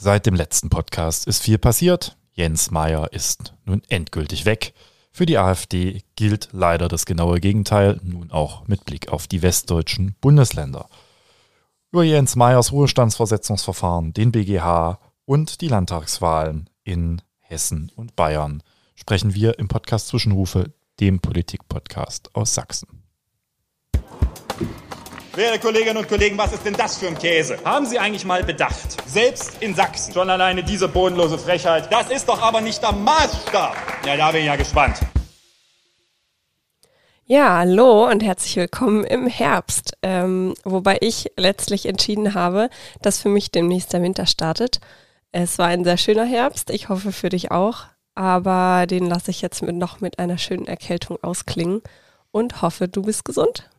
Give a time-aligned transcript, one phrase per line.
[0.00, 2.16] Seit dem letzten Podcast ist viel passiert.
[2.32, 4.72] Jens Meyer ist nun endgültig weg.
[5.10, 10.14] Für die AfD gilt leider das genaue Gegenteil, nun auch mit Blick auf die westdeutschen
[10.20, 10.88] Bundesländer.
[11.90, 18.62] Über Jens Meyers Ruhestandsversetzungsverfahren, den BGH und die Landtagswahlen in Hessen und Bayern
[18.94, 23.02] sprechen wir im Podcast Zwischenrufe, dem Politik-Podcast aus Sachsen.
[25.38, 27.58] Werte Kolleginnen und Kollegen, was ist denn das für ein Käse?
[27.64, 28.96] Haben Sie eigentlich mal bedacht?
[29.06, 30.12] Selbst in Sachsen.
[30.12, 31.92] Schon alleine diese bodenlose Frechheit.
[31.92, 33.76] Das ist doch aber nicht der Maßstab.
[34.04, 34.98] Ja, da bin ich ja gespannt.
[37.24, 39.92] Ja, hallo und herzlich willkommen im Herbst.
[40.02, 42.68] Ähm, wobei ich letztlich entschieden habe,
[43.00, 44.80] dass für mich demnächst der Winter startet.
[45.30, 46.68] Es war ein sehr schöner Herbst.
[46.70, 47.84] Ich hoffe für dich auch.
[48.16, 51.82] Aber den lasse ich jetzt mit, noch mit einer schönen Erkältung ausklingen
[52.32, 53.70] und hoffe, du bist gesund.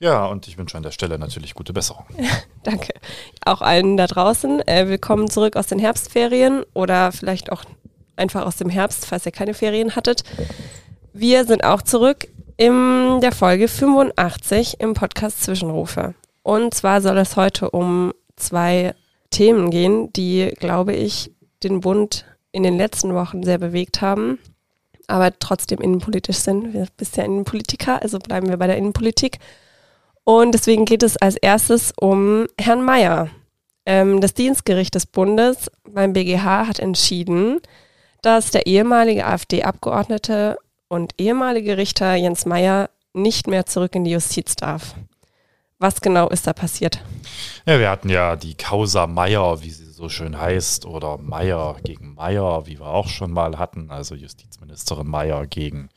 [0.00, 2.04] Ja, und ich wünsche an der Stelle natürlich gute Besserung.
[2.62, 2.92] Danke.
[3.44, 4.66] Auch allen da draußen.
[4.68, 7.64] Äh, willkommen zurück aus den Herbstferien oder vielleicht auch
[8.14, 10.22] einfach aus dem Herbst, falls ihr keine Ferien hattet.
[11.12, 16.14] Wir sind auch zurück in der Folge 85 im Podcast Zwischenrufe.
[16.44, 18.94] Und zwar soll es heute um zwei
[19.30, 21.32] Themen gehen, die, glaube ich,
[21.64, 24.38] den Bund in den letzten Wochen sehr bewegt haben,
[25.08, 26.72] aber trotzdem innenpolitisch sind.
[26.72, 29.38] Wir sind ja Innenpolitiker, also bleiben wir bei der Innenpolitik.
[30.28, 33.30] Und deswegen geht es als erstes um Herrn Mayer.
[33.86, 37.60] Ähm, das Dienstgericht des Bundes beim BGH hat entschieden,
[38.20, 44.54] dass der ehemalige AfD-Abgeordnete und ehemalige Richter Jens Mayer nicht mehr zurück in die Justiz
[44.54, 44.96] darf.
[45.80, 47.04] Was genau ist da passiert?
[47.64, 52.14] Ja, wir hatten ja die Causa Mayer, wie sie so schön heißt, oder Mayer gegen
[52.14, 55.88] Mayer, wie wir auch schon mal hatten, also Justizministerin Mayer gegen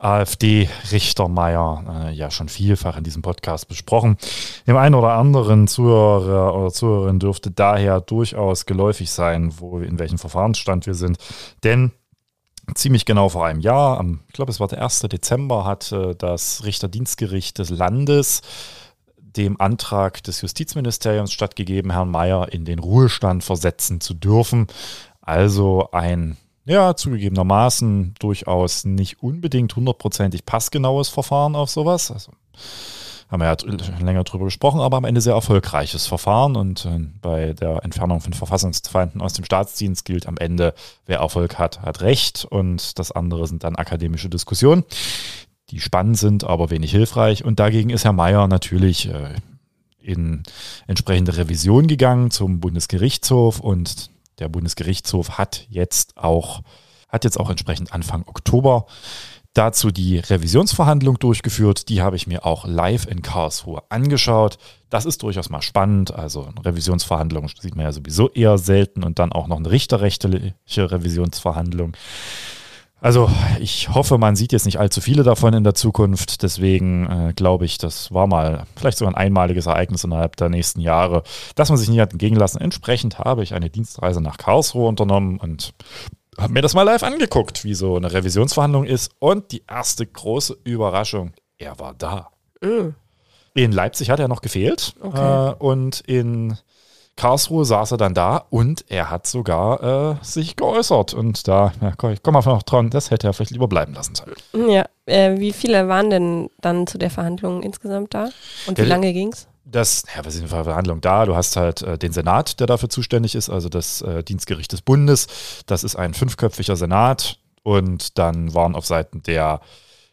[0.00, 4.16] AfD-Richter Mayer, äh, ja schon vielfach in diesem Podcast besprochen.
[4.66, 10.18] Dem einen oder anderen Zuhörer oder Zuhörerin dürfte daher durchaus geläufig sein, wo in welchem
[10.18, 11.18] Verfahrensstand wir sind,
[11.62, 11.92] denn
[12.74, 15.00] ziemlich genau vor einem Jahr, ich glaube es war der 1.
[15.00, 18.42] Dezember, hat äh, das Richterdienstgericht des Landes
[19.36, 24.66] dem Antrag des Justizministeriums stattgegeben, Herrn Mayer in den Ruhestand versetzen zu dürfen.
[25.20, 32.10] Also ein, ja, zugegebenermaßen durchaus nicht unbedingt hundertprozentig passgenaues Verfahren auf sowas.
[32.10, 32.32] Also
[33.32, 36.54] haben wir ja länger drüber gesprochen, aber am Ende sehr erfolgreiches Verfahren.
[36.54, 40.74] Und äh, bei der Entfernung von Verfassungsfeinden aus dem Staatsdienst gilt am Ende,
[41.06, 42.44] wer Erfolg hat, hat Recht.
[42.44, 44.84] Und das andere sind dann akademische Diskussionen
[45.70, 47.44] die spannend sind, aber wenig hilfreich.
[47.44, 49.34] Und dagegen ist Herr Mayer natürlich äh,
[50.00, 50.42] in
[50.86, 56.62] entsprechende Revision gegangen zum Bundesgerichtshof und der Bundesgerichtshof hat jetzt auch,
[57.08, 58.86] hat jetzt auch entsprechend Anfang Oktober
[59.54, 61.88] dazu die Revisionsverhandlung durchgeführt.
[61.88, 64.58] Die habe ich mir auch live in Karlsruhe angeschaut.
[64.88, 66.12] Das ist durchaus mal spannend.
[66.12, 70.90] Also eine Revisionsverhandlung sieht man ja sowieso eher selten und dann auch noch eine richterrechtliche
[70.90, 71.92] Revisionsverhandlung.
[73.02, 76.44] Also ich hoffe, man sieht jetzt nicht allzu viele davon in der Zukunft.
[76.44, 80.80] Deswegen äh, glaube ich, das war mal vielleicht sogar ein einmaliges Ereignis innerhalb der nächsten
[80.80, 81.24] Jahre,
[81.56, 82.60] dass man sich nie hat entgegen lassen.
[82.60, 85.74] Entsprechend habe ich eine Dienstreise nach Karlsruhe unternommen und
[86.38, 89.10] habe mir das mal live angeguckt, wie so eine Revisionsverhandlung ist.
[89.18, 92.28] Und die erste große Überraschung, er war da.
[92.62, 92.94] Mhm.
[93.54, 95.50] In Leipzig hat er noch gefehlt okay.
[95.50, 96.56] äh, und in
[97.16, 101.14] Karlsruhe saß er dann da und er hat sogar äh, sich geäußert.
[101.14, 103.94] Und da, ja, komm, ich komme einfach noch dran, das hätte er vielleicht lieber bleiben
[103.94, 104.70] lassen sollen.
[104.70, 108.30] Ja, äh, wie viele waren denn dann zu der Verhandlung insgesamt da?
[108.66, 109.46] Und wie ja, lange ging es?
[109.64, 111.24] Das, ja, was ist in der Verhandlung da?
[111.24, 114.82] Du hast halt äh, den Senat, der dafür zuständig ist, also das äh, Dienstgericht des
[114.82, 115.28] Bundes.
[115.66, 117.38] Das ist ein fünfköpfiger Senat.
[117.62, 119.60] Und dann waren auf Seiten der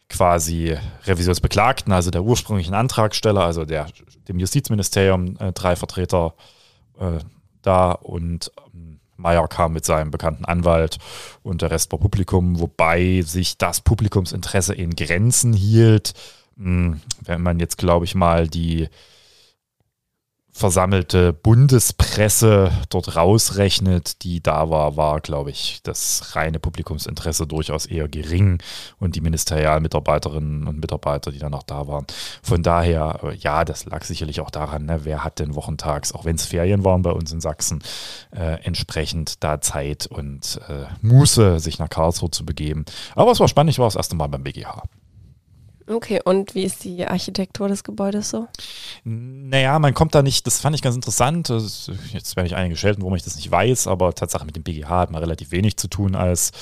[0.08, 3.86] quasi Revisionsbeklagten, also der ursprünglichen Antragsteller, also der,
[4.28, 6.34] dem Justizministerium, äh, drei Vertreter
[7.00, 7.18] äh,
[7.62, 10.98] da und ähm, Meyer kam mit seinem bekannten Anwalt
[11.42, 16.14] und der Rest war Publikum, wobei sich das Publikumsinteresse in Grenzen hielt.
[16.56, 18.88] Hm, wenn man jetzt, glaube ich, mal die
[20.52, 28.08] versammelte Bundespresse dort rausrechnet, die da war, war, glaube ich, das reine Publikumsinteresse durchaus eher
[28.08, 28.60] gering
[28.98, 32.06] und die Ministerialmitarbeiterinnen und Mitarbeiter, die dann noch da waren.
[32.42, 36.24] Von daher, äh, ja, das lag sicherlich auch daran, ne, wer hat denn wochentags, auch
[36.24, 37.82] wenn es Ferien waren bei uns in Sachsen,
[38.30, 42.84] äh, entsprechend da Zeit und äh, Muße, sich nach Karlsruhe zu begeben.
[43.14, 44.82] Aber es war spannend, ich war das erste Mal beim BGH.
[45.90, 48.46] Okay, und wie ist die Architektur des Gebäudes so?
[49.02, 51.48] Naja, man kommt da nicht, das fand ich ganz interessant.
[51.48, 54.88] Jetzt werde ich einige schelten, warum ich das nicht weiß, aber Tatsache mit dem BGH
[54.88, 56.52] hat man relativ wenig zu tun als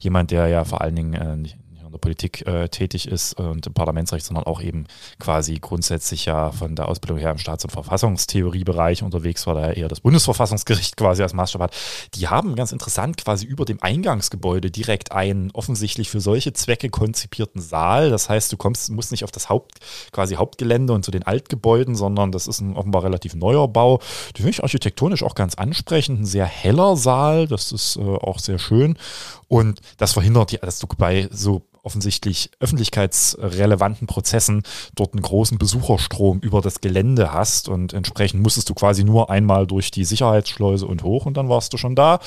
[0.00, 1.48] jemand, der ja vor allen Dingen äh,
[1.88, 4.86] in der Politik äh, tätig ist und im Parlamentsrecht, sondern auch eben
[5.18, 9.76] quasi grundsätzlich ja von der Ausbildung her im Staats- und Verfassungstheoriebereich unterwegs war, da er
[9.76, 11.76] eher das Bundesverfassungsgericht quasi als Maßstab hat.
[12.14, 17.60] Die haben ganz interessant quasi über dem Eingangsgebäude direkt einen offensichtlich für solche Zwecke konzipierten
[17.60, 18.10] Saal.
[18.10, 19.78] Das heißt, du kommst, musst nicht auf das Haupt,
[20.12, 24.00] quasi Hauptgelände und zu den Altgebäuden, sondern das ist ein offenbar relativ neuer Bau.
[24.36, 26.20] Die finde ich architektonisch auch ganz ansprechend.
[26.20, 28.98] Ein sehr heller Saal, das ist äh, auch sehr schön.
[29.48, 34.62] Und das verhindert, ja, dass du bei so offensichtlich öffentlichkeitsrelevanten Prozessen
[34.94, 39.66] dort einen großen Besucherstrom über das Gelände hast und entsprechend musstest du quasi nur einmal
[39.66, 42.18] durch die Sicherheitsschleuse und hoch und dann warst du schon da.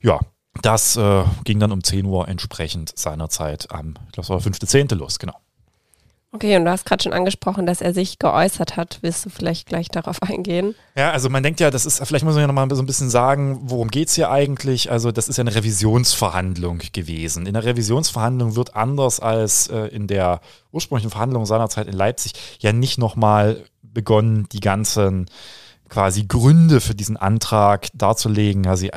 [0.00, 0.20] Ja,
[0.62, 4.52] das äh, ging dann um 10 Uhr entsprechend seinerzeit am, ich glaube, es war der
[4.52, 4.94] 5.10.
[4.94, 5.34] los, genau.
[6.34, 9.00] Okay, und du hast gerade schon angesprochen, dass er sich geäußert hat.
[9.02, 10.74] Willst du vielleicht gleich darauf eingehen?
[10.96, 13.10] Ja, also man denkt ja, das ist, vielleicht muss man ja nochmal so ein bisschen
[13.10, 14.90] sagen, worum geht es hier eigentlich?
[14.90, 17.44] Also das ist ja eine Revisionsverhandlung gewesen.
[17.44, 20.40] In der Revisionsverhandlung wird anders als äh, in der
[20.72, 25.26] ursprünglichen Verhandlung seinerzeit in Leipzig ja nicht nochmal begonnen, die ganzen
[25.90, 28.66] quasi Gründe für diesen Antrag darzulegen.
[28.66, 28.88] Also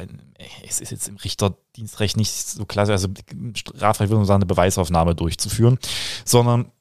[0.66, 3.10] es ist jetzt im Richterdienstrecht nicht so klasse, also
[3.54, 5.78] Strafrecht würde man sagen, eine Beweisaufnahme durchzuführen,
[6.24, 6.72] sondern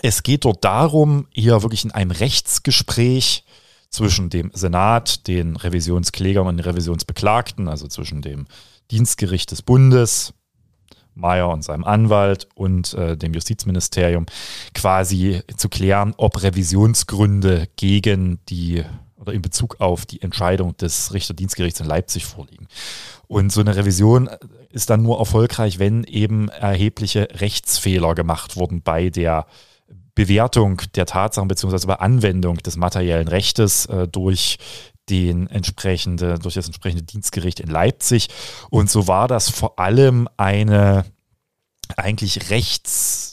[0.00, 3.44] es geht dort darum, hier wirklich in einem Rechtsgespräch
[3.90, 8.46] zwischen dem Senat, den Revisionsklägern und den Revisionsbeklagten, also zwischen dem
[8.90, 10.32] Dienstgericht des Bundes,
[11.14, 14.24] Mayer und seinem Anwalt und äh, dem Justizministerium
[14.74, 18.82] quasi zu klären, ob Revisionsgründe gegen die
[19.16, 22.66] oder in Bezug auf die Entscheidung des Richterdienstgerichts in Leipzig vorliegen.
[23.28, 24.28] Und so eine Revision
[24.70, 29.46] ist dann nur erfolgreich, wenn eben erhebliche Rechtsfehler gemacht wurden bei der
[30.14, 34.58] Bewertung der Tatsachen beziehungsweise bei Anwendung des materiellen Rechtes äh, durch
[35.08, 38.28] den entsprechende, durch das entsprechende Dienstgericht in Leipzig.
[38.70, 41.04] Und so war das vor allem eine
[41.96, 43.31] eigentlich rechts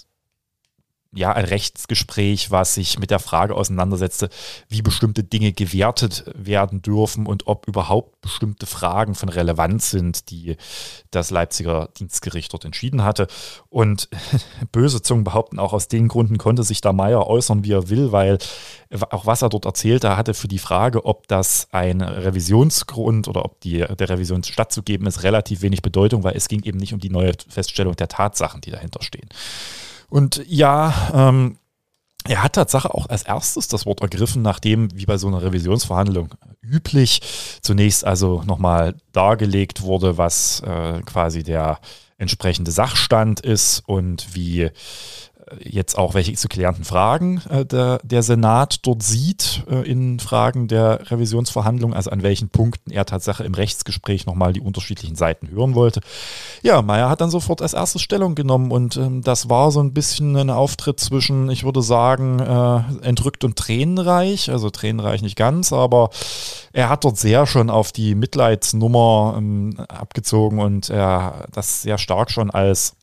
[1.11, 4.29] ja, ein Rechtsgespräch, was sich mit der Frage auseinandersetzte,
[4.67, 10.55] wie bestimmte Dinge gewertet werden dürfen und ob überhaupt bestimmte Fragen von Relevanz sind, die
[11.09, 13.25] das Leipziger Dienstgericht dort entschieden hatte.
[13.69, 14.07] Und
[14.71, 18.11] böse Zungen behaupten, auch aus den Gründen konnte sich da Meier äußern, wie er will,
[18.11, 18.37] weil
[19.09, 23.61] auch was er dort erzählte, hatte für die Frage, ob das ein Revisionsgrund oder ob
[23.61, 27.09] die, der Revision stattzugeben ist, relativ wenig Bedeutung, weil es ging eben nicht um die
[27.09, 29.29] neue Feststellung der Tatsachen, die dahinter stehen.
[30.09, 31.57] Und ja, ähm,
[32.25, 36.35] er hat Tatsache auch als erstes das Wort ergriffen, nachdem, wie bei so einer Revisionsverhandlung
[36.61, 37.21] üblich,
[37.61, 41.79] zunächst also nochmal dargelegt wurde, was äh, quasi der
[42.17, 44.69] entsprechende Sachstand ist und wie
[45.59, 50.67] jetzt auch welche zu klärenden Fragen äh, der, der Senat dort sieht äh, in Fragen
[50.67, 55.75] der Revisionsverhandlungen, also an welchen Punkten er tatsächlich im Rechtsgespräch nochmal die unterschiedlichen Seiten hören
[55.75, 56.01] wollte.
[56.61, 59.93] Ja, Meyer hat dann sofort als erstes Stellung genommen und ähm, das war so ein
[59.93, 65.73] bisschen ein Auftritt zwischen, ich würde sagen, äh, entrückt und tränenreich, also tränenreich nicht ganz,
[65.73, 66.09] aber
[66.73, 72.31] er hat dort sehr schon auf die Mitleidsnummer ähm, abgezogen und er das sehr stark
[72.31, 72.95] schon als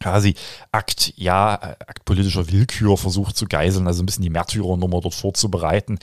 [0.00, 0.34] quasi
[0.72, 5.98] Akt, ja, Akt politischer Willkür versucht zu geiseln, also ein bisschen die Märtyrernummer dort vorzubereiten.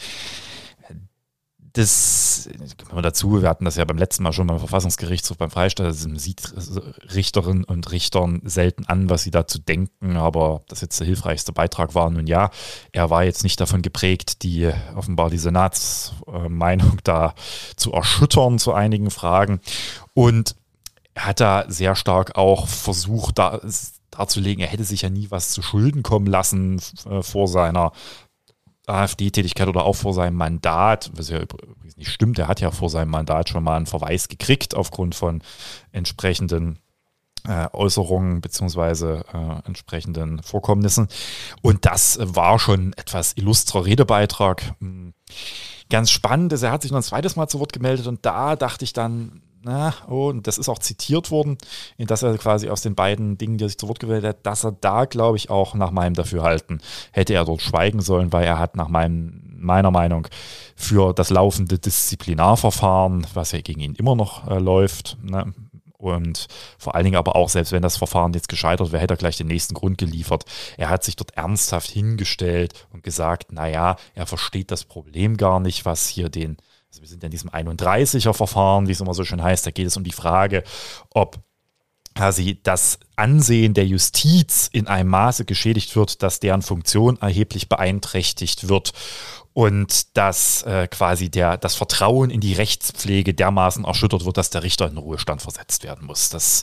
[1.75, 2.47] Das
[2.85, 5.87] kommen wir dazu, wir hatten das ja beim letzten Mal schon beim Verfassungsgerichtshof, beim Freistaat,
[5.87, 6.53] also sieht
[7.15, 11.95] Richterinnen und Richtern selten an, was sie dazu denken, aber das jetzt der hilfreichste Beitrag
[11.95, 12.11] war.
[12.11, 12.51] Nun ja,
[12.91, 17.33] er war jetzt nicht davon geprägt, die offenbar die Senatsmeinung da
[17.75, 19.59] zu erschüttern zu einigen Fragen.
[20.13, 20.55] Und
[21.13, 23.59] er hat da sehr stark auch versucht, da,
[24.11, 27.91] darzulegen, er hätte sich ja nie was zu Schulden kommen lassen äh, vor seiner
[28.85, 32.89] AfD-Tätigkeit oder auch vor seinem Mandat, was ja übrigens nicht stimmt, er hat ja vor
[32.89, 35.41] seinem Mandat schon mal einen Verweis gekriegt aufgrund von
[35.91, 36.79] entsprechenden
[37.47, 41.07] äh, Äußerungen beziehungsweise äh, entsprechenden Vorkommnissen.
[41.61, 44.73] Und das war schon etwas illustrer Redebeitrag.
[44.79, 45.13] Hm.
[45.89, 48.55] Ganz spannend ist, er hat sich noch ein zweites Mal zu Wort gemeldet und da
[48.55, 51.57] dachte ich dann, na, oh, und das ist auch zitiert worden,
[51.97, 54.45] in dass er quasi aus den beiden Dingen, die er sich zu Wort gewählt hat,
[54.45, 58.45] dass er da, glaube ich, auch nach meinem Dafürhalten hätte er dort schweigen sollen, weil
[58.45, 60.27] er hat nach meinem, meiner Meinung
[60.75, 65.53] für das laufende Disziplinarverfahren, was ja gegen ihn immer noch äh, läuft, ne,
[66.03, 69.17] und vor allen Dingen aber auch, selbst wenn das Verfahren jetzt gescheitert wäre, hätte er
[69.17, 70.43] gleich den nächsten Grund geliefert.
[70.75, 75.85] Er hat sich dort ernsthaft hingestellt und gesagt, naja, er versteht das Problem gar nicht,
[75.85, 76.57] was hier den
[76.93, 79.87] also wir sind in diesem 31er Verfahren, wie es immer so schön heißt, da geht
[79.87, 80.63] es um die Frage,
[81.09, 81.39] ob
[82.13, 88.69] quasi das Ansehen der Justiz in einem Maße geschädigt wird, dass deren Funktion erheblich beeinträchtigt
[88.69, 88.93] wird
[89.53, 94.61] und dass äh, quasi der, das Vertrauen in die Rechtspflege dermaßen erschüttert wird, dass der
[94.61, 96.29] Richter in den Ruhestand versetzt werden muss.
[96.29, 96.61] Das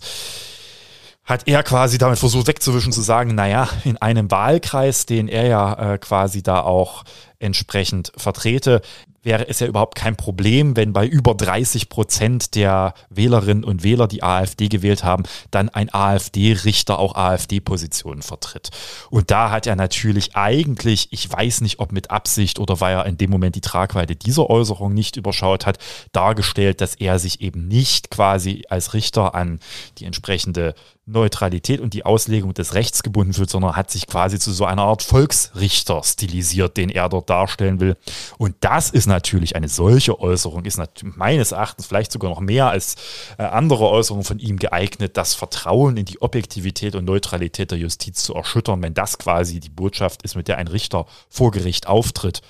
[1.25, 5.95] hat er quasi damit versucht wegzuwischen, zu sagen, naja, in einem Wahlkreis, den er ja
[5.95, 7.03] äh, quasi da auch
[7.41, 8.81] entsprechend vertrete,
[9.23, 14.09] wäre es ja überhaupt kein Problem, wenn bei über 30 Prozent der Wählerinnen und Wähler,
[14.09, 18.71] die AfD gewählt haben, dann ein AfD-Richter auch AfD-Positionen vertritt.
[19.11, 23.07] Und da hat er natürlich eigentlich, ich weiß nicht, ob mit Absicht oder weil er
[23.07, 25.79] in dem Moment die Tragweite dieser Äußerung nicht überschaut hat,
[26.13, 29.61] dargestellt, dass er sich eben nicht quasi als Richter an
[29.99, 30.75] die entsprechende
[31.11, 34.83] Neutralität und die Auslegung des Rechts gebunden wird, sondern hat sich quasi zu so einer
[34.83, 37.97] Art Volksrichter stilisiert, den er dort darstellen will.
[38.39, 42.97] Und das ist natürlich eine solche Äußerung, ist meines Erachtens vielleicht sogar noch mehr als
[43.39, 48.23] äh, andere Äußerungen von ihm geeignet, das Vertrauen in die Objektivität und Neutralität der Justiz
[48.23, 52.43] zu erschüttern, wenn das quasi die Botschaft ist, mit der ein Richter vor Gericht auftritt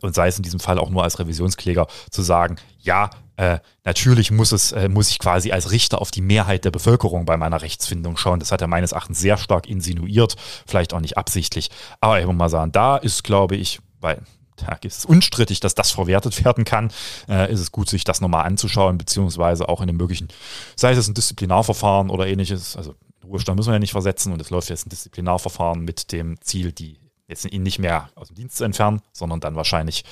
[0.00, 4.32] und sei es in diesem Fall auch nur als Revisionskläger zu sagen, ja, äh, natürlich
[4.32, 7.62] muss es, äh, muss ich quasi als Richter auf die Mehrheit der Bevölkerung bei meiner
[7.62, 8.40] Rechtsfindung schauen.
[8.40, 10.34] Das hat er meines Erachtens sehr stark insinuiert,
[10.66, 11.70] vielleicht auch nicht absichtlich.
[12.00, 14.22] Aber ich muss mal sagen, da ist, glaube ich, weil
[14.56, 16.90] da ist es unstrittig, dass das verwertet werden kann,
[17.28, 20.28] äh, ist es gut, sich das nochmal anzuschauen, beziehungsweise auch in einem möglichen,
[20.74, 24.50] sei es ein Disziplinarverfahren oder ähnliches, also Ruhestand müssen wir ja nicht versetzen und es
[24.50, 28.56] läuft jetzt ein Disziplinarverfahren mit dem Ziel, die jetzt ihn nicht mehr aus dem Dienst
[28.56, 30.04] zu entfernen, sondern dann wahrscheinlich,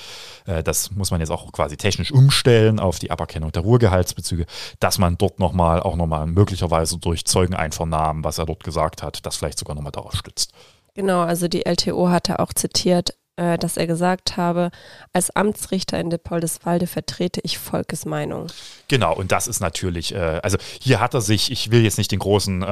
[0.45, 4.45] äh, das muss man jetzt auch quasi technisch umstellen auf die Aberkennung der Ruhegehaltsbezüge,
[4.79, 9.35] dass man dort nochmal, auch nochmal möglicherweise durch Zeugeneinvernahmen, was er dort gesagt hat, das
[9.35, 10.53] vielleicht sogar nochmal darauf stützt.
[10.93, 14.69] Genau, also die LTO hatte auch zitiert, äh, dass er gesagt habe,
[15.11, 18.47] als Amtsrichter in Depoldeswalde vertrete ich Volkesmeinung.
[18.87, 22.11] Genau, und das ist natürlich, äh, also hier hat er sich, ich will jetzt nicht
[22.11, 22.63] den großen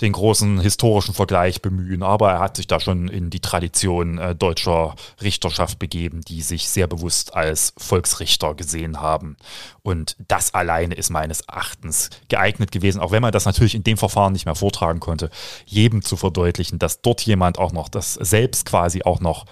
[0.00, 4.34] den großen historischen Vergleich bemühen, aber er hat sich da schon in die Tradition äh,
[4.34, 9.36] deutscher Richterschaft begeben, die sich sehr bewusst als Volksrichter gesehen haben.
[9.82, 13.96] Und das alleine ist meines Erachtens geeignet gewesen, auch wenn man das natürlich in dem
[13.96, 15.30] Verfahren nicht mehr vortragen konnte,
[15.64, 19.46] jedem zu verdeutlichen, dass dort jemand auch noch das selbst quasi auch noch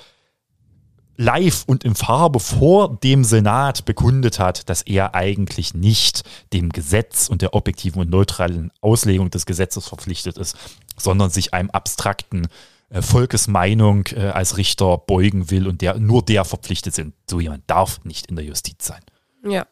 [1.16, 7.28] live und in Farbe vor dem Senat bekundet hat, dass er eigentlich nicht dem Gesetz
[7.28, 10.56] und der objektiven und neutralen Auslegung des Gesetzes verpflichtet ist,
[10.96, 12.48] sondern sich einem abstrakten
[12.90, 17.14] äh, Volkesmeinung äh, als Richter beugen will und der nur der verpflichtet sind.
[17.28, 19.02] So jemand darf nicht in der Justiz sein.
[19.44, 19.66] Ja.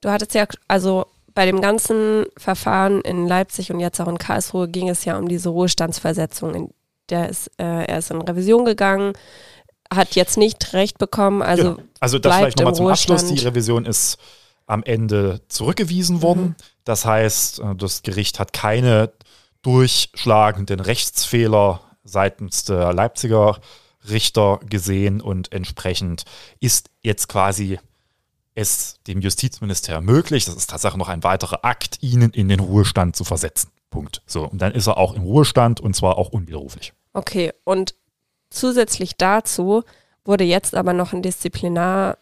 [0.00, 4.68] Du hattest ja, also bei dem ganzen Verfahren in Leipzig und jetzt auch in Karlsruhe
[4.68, 6.72] ging es ja um diese Ruhestandsversetzung.
[7.10, 9.12] Der ist, äh, er ist in Revision gegangen
[9.92, 11.42] hat jetzt nicht recht bekommen.
[11.42, 11.88] Also, genau.
[12.00, 13.26] also das vielleicht nochmal zum Abschluss.
[13.26, 14.18] Die Revision ist
[14.66, 16.42] am Ende zurückgewiesen worden.
[16.42, 16.54] Mhm.
[16.84, 19.12] Das heißt, äh, das Gericht hat keine
[19.62, 23.60] durchschlagenden Rechtsfehler seitens der Leipziger
[24.08, 26.24] Richter gesehen und entsprechend
[26.58, 27.78] ist jetzt quasi
[28.54, 33.14] es dem Justizministerium möglich, das ist tatsächlich noch ein weiterer Akt, ihn in den Ruhestand
[33.14, 33.70] zu versetzen.
[33.90, 34.22] Punkt.
[34.26, 36.92] So, und dann ist er auch im Ruhestand und zwar auch unwiderruflich.
[37.12, 37.94] Okay, und
[38.50, 39.84] Zusätzlich dazu
[40.24, 42.18] wurde jetzt aber noch ein Disziplinar,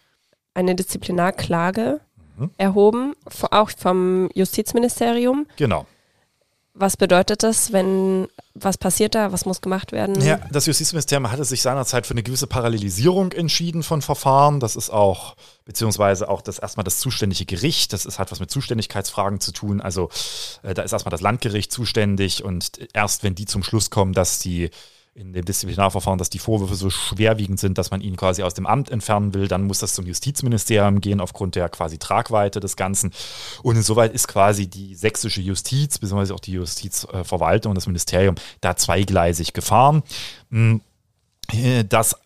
[0.54, 2.00] eine Disziplinarklage
[2.36, 2.50] mhm.
[2.56, 3.14] erhoben,
[3.50, 5.46] auch vom Justizministerium.
[5.56, 5.86] Genau.
[6.80, 10.20] Was bedeutet das, wenn, was passiert da, was muss gemacht werden?
[10.20, 14.60] Ja, das Justizministerium hatte sich seinerzeit für eine gewisse Parallelisierung entschieden von Verfahren.
[14.60, 18.52] Das ist auch, beziehungsweise auch das erstmal das zuständige Gericht, das ist, hat was mit
[18.52, 19.80] Zuständigkeitsfragen zu tun.
[19.80, 20.08] Also
[20.62, 24.38] äh, da ist erstmal das Landgericht zuständig und erst wenn die zum Schluss kommen, dass
[24.38, 24.70] die
[25.14, 28.66] in dem Disziplinarverfahren, dass die Vorwürfe so schwerwiegend sind, dass man ihn quasi aus dem
[28.66, 33.12] Amt entfernen will, dann muss das zum Justizministerium gehen aufgrund der quasi Tragweite des Ganzen.
[33.62, 38.76] Und insoweit ist quasi die sächsische Justiz, beziehungsweise auch die Justizverwaltung und das Ministerium da
[38.76, 40.02] zweigleisig gefahren.
[40.50, 40.80] Hm,
[41.88, 42.16] das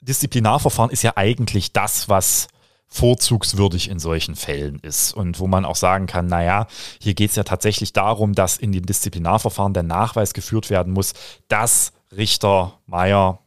[0.00, 2.48] Disziplinarverfahren ist ja eigentlich das, was
[2.88, 6.66] vorzugswürdig in solchen Fällen ist und wo man auch sagen kann, naja,
[7.00, 11.12] hier geht es ja tatsächlich darum, dass in den Disziplinarverfahren der Nachweis geführt werden muss,
[11.48, 13.40] dass Richter Meier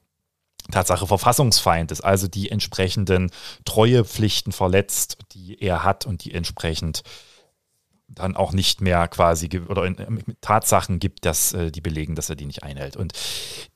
[0.70, 3.32] Tatsache verfassungsfeind ist, also die entsprechenden
[3.66, 7.02] Treuepflichten verletzt, die er hat und die entsprechend
[8.08, 12.36] dann auch nicht mehr quasi oder in Tatsachen gibt, dass äh, die belegen, dass er
[12.36, 12.98] die nicht einhält.
[12.98, 13.14] Und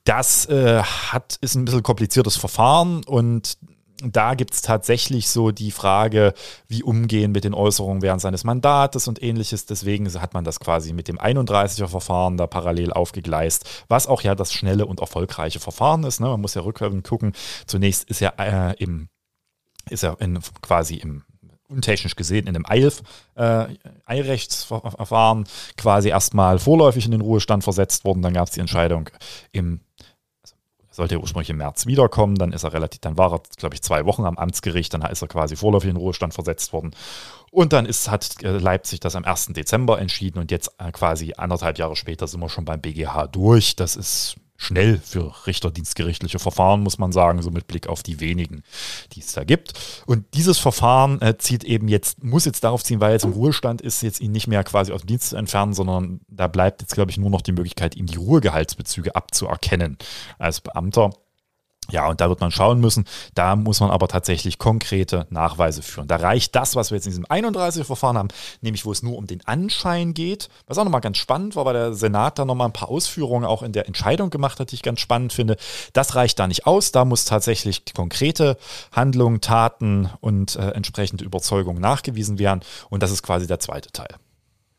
[0.04, 3.58] das äh, hat, ist ein bisschen kompliziertes Verfahren und
[4.02, 6.34] da gibt es tatsächlich so die Frage,
[6.68, 9.66] wie umgehen mit den Äußerungen während seines Mandates und ähnliches.
[9.66, 14.34] Deswegen hat man das quasi mit dem 31er Verfahren da parallel aufgegleist, was auch ja
[14.34, 16.20] das schnelle und erfolgreiche Verfahren ist.
[16.20, 16.28] Ne?
[16.28, 17.32] Man muss ja rückwärts gucken.
[17.66, 19.08] Zunächst ist er äh, im,
[19.88, 21.24] ist er in, quasi im
[21.68, 23.02] untechnisch gesehen in einem Eilf,
[23.34, 23.66] äh,
[24.04, 28.22] Eilrechtsverfahren quasi erstmal vorläufig in den Ruhestand versetzt worden.
[28.22, 29.10] Dann gab es die Entscheidung
[29.52, 29.80] im
[30.96, 33.82] sollte er ursprünglich im März wiederkommen, dann ist er relativ, dann war er, glaube ich,
[33.82, 36.92] zwei Wochen am Amtsgericht, dann ist er quasi vorläufig in Ruhestand versetzt worden.
[37.50, 39.48] Und dann ist, hat äh, Leipzig das am 1.
[39.48, 43.76] Dezember entschieden und jetzt äh, quasi anderthalb Jahre später sind wir schon beim BGH durch.
[43.76, 48.62] Das ist schnell für richterdienstgerichtliche Verfahren, muss man sagen, so mit Blick auf die wenigen,
[49.12, 49.72] die es da gibt.
[50.06, 53.32] Und dieses Verfahren äh, zieht eben jetzt, muss jetzt darauf ziehen, weil er jetzt im
[53.32, 56.82] Ruhestand ist, jetzt ihn nicht mehr quasi aus dem Dienst zu entfernen, sondern da bleibt
[56.82, 59.98] jetzt, glaube ich, nur noch die Möglichkeit, ihm die Ruhegehaltsbezüge abzuerkennen
[60.38, 61.10] als Beamter.
[61.90, 63.04] Ja, und da wird man schauen müssen.
[63.34, 66.08] Da muss man aber tatsächlich konkrete Nachweise führen.
[66.08, 68.28] Da reicht das, was wir jetzt in diesem 31-Verfahren haben,
[68.60, 70.48] nämlich wo es nur um den Anschein geht.
[70.66, 73.62] Was auch nochmal ganz spannend war, weil der Senat da nochmal ein paar Ausführungen auch
[73.62, 75.56] in der Entscheidung gemacht hat, die ich ganz spannend finde.
[75.92, 76.92] Das reicht da nicht aus.
[76.92, 78.56] Da muss tatsächlich konkrete
[78.92, 82.60] Handlungen, Taten und äh, entsprechende Überzeugung nachgewiesen werden.
[82.90, 84.16] Und das ist quasi der zweite Teil.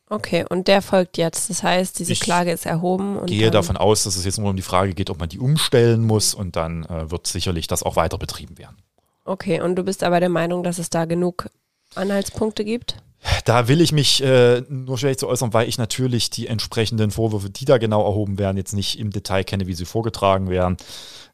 [0.09, 1.49] Okay, und der folgt jetzt.
[1.49, 3.17] Das heißt, diese Ich Klage ist erhoben.
[3.17, 5.39] Und gehe davon aus, dass es jetzt nur um die Frage geht, ob man die
[5.39, 8.77] umstellen muss und dann äh, wird sicherlich das auch weiter betrieben werden.
[9.25, 11.49] Okay, und du bist aber der Meinung, dass es da genug
[11.95, 12.97] Anhaltspunkte gibt?
[13.45, 17.49] Da will ich mich äh, nur schlecht zu äußern, weil ich natürlich die entsprechenden Vorwürfe,
[17.49, 20.77] die da genau erhoben werden, jetzt nicht im Detail kenne, wie sie vorgetragen werden.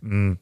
[0.02, 0.40] Hm.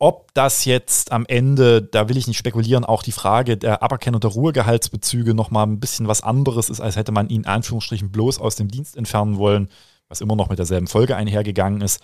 [0.00, 4.20] Ob das jetzt am Ende, da will ich nicht spekulieren, auch die Frage der Aberkennung
[4.20, 8.38] der Ruhegehaltsbezüge nochmal ein bisschen was anderes ist, als hätte man ihn in Anführungsstrichen bloß
[8.38, 9.68] aus dem Dienst entfernen wollen,
[10.08, 12.00] was immer noch mit derselben Folge einhergegangen ist.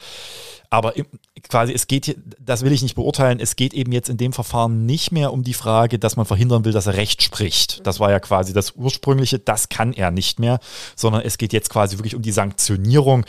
[0.70, 0.92] Aber
[1.48, 4.86] quasi, es geht, das will ich nicht beurteilen, es geht eben jetzt in dem Verfahren
[4.86, 7.86] nicht mehr um die Frage, dass man verhindern will, dass er Recht spricht.
[7.86, 10.58] Das war ja quasi das ursprüngliche, das kann er nicht mehr,
[10.96, 13.24] sondern es geht jetzt quasi wirklich um die Sanktionierung.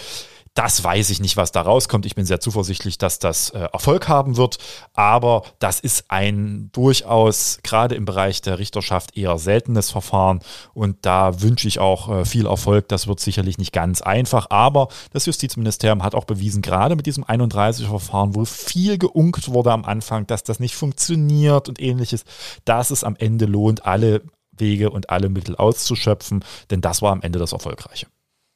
[0.55, 2.05] Das weiß ich nicht, was da rauskommt.
[2.05, 4.57] Ich bin sehr zuversichtlich, dass das äh, Erfolg haben wird.
[4.93, 10.39] Aber das ist ein durchaus gerade im Bereich der Richterschaft eher seltenes Verfahren.
[10.73, 12.87] Und da wünsche ich auch äh, viel Erfolg.
[12.87, 14.49] Das wird sicherlich nicht ganz einfach.
[14.49, 19.83] Aber das Justizministerium hat auch bewiesen, gerade mit diesem 31-Verfahren, wo viel geunkt wurde am
[19.83, 22.23] Anfang, dass das nicht funktioniert und ähnliches,
[22.63, 24.21] dass es am Ende lohnt, alle
[24.53, 26.45] Wege und alle Mittel auszuschöpfen.
[26.71, 28.07] Denn das war am Ende das Erfolgreiche.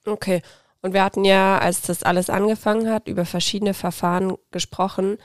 [0.05, 0.41] Okay.
[0.81, 5.17] Und wir hatten ja, als das alles angefangen hat, über verschiedene Verfahren gesprochen.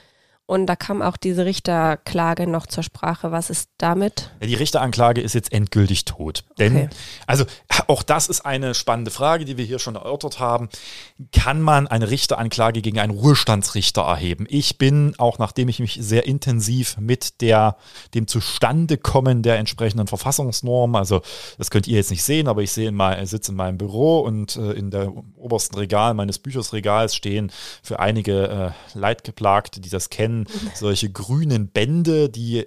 [0.47, 3.33] Und da kam auch diese Richterklage noch zur Sprache.
[3.33, 4.31] Was ist damit?
[4.41, 6.45] Ja, die Richteranklage ist jetzt endgültig tot.
[6.59, 6.89] Denn, Okay.
[7.27, 7.45] also
[7.89, 10.69] auch das ist eine spannende Frage, die wir hier schon erörtert haben.
[11.33, 14.47] Kann man eine Richteranklage gegen einen Ruhestandsrichter erheben?
[14.51, 17.77] Ich bin, auch nachdem ich mich sehr intensiv mit der,
[18.13, 21.23] dem Zustandekommen der entsprechenden Verfassungsnorm, also
[21.57, 24.57] das könnt ihr jetzt nicht sehen, aber ich sehe mein, sitze in meinem Büro und
[24.57, 27.51] äh, in der obersten Regal meines Büchersregals stehen
[27.83, 30.34] für einige äh, Leidgeplagte, die das kennen,
[30.75, 32.65] solche grünen Bände, die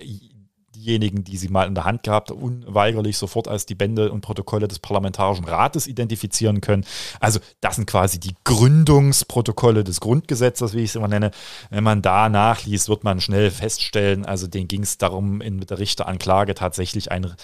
[0.78, 4.68] diejenigen, die sie mal in der Hand gehabt unweigerlich sofort als die Bände und Protokolle
[4.68, 6.86] des Parlamentarischen Rates identifizieren können.
[7.20, 11.32] Also das sind quasi die Gründungsprotokolle des Grundgesetzes, wie ich es immer nenne.
[11.70, 15.70] Wenn man da nachliest, wird man schnell feststellen, also denen ging es darum, in, mit
[15.70, 17.36] der Richteranklage tatsächlich einen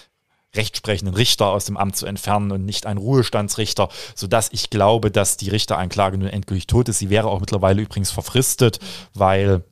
[0.56, 5.36] rechtsprechenden Richter aus dem Amt zu entfernen und nicht einen Ruhestandsrichter, sodass ich glaube, dass
[5.36, 7.00] die Richteranklage nun endgültig tot ist.
[7.00, 8.80] Sie wäre auch mittlerweile übrigens verfristet,
[9.16, 9.64] weil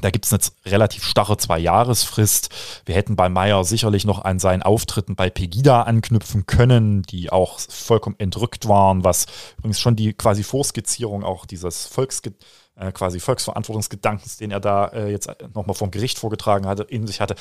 [0.00, 2.48] da gibt es eine relativ starre Zwei-Jahresfrist.
[2.84, 7.60] Wir hätten bei Meyer sicherlich noch an seinen Auftritten bei Pegida anknüpfen können, die auch
[7.60, 9.26] vollkommen entrückt waren, was
[9.58, 12.34] übrigens schon die quasi Vorskizzierung auch dieses Volksge
[12.76, 17.20] äh, quasi Volksverantwortungsgedankens, den er da äh, jetzt nochmal vom Gericht vorgetragen hatte, in sich
[17.20, 17.36] hatte.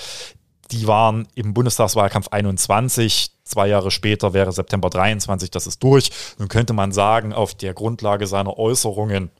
[0.72, 3.32] Die waren im Bundestagswahlkampf 21.
[3.44, 6.12] Zwei Jahre später wäre September 23, das ist durch.
[6.38, 9.32] Nun könnte man sagen, auf der Grundlage seiner Äußerungen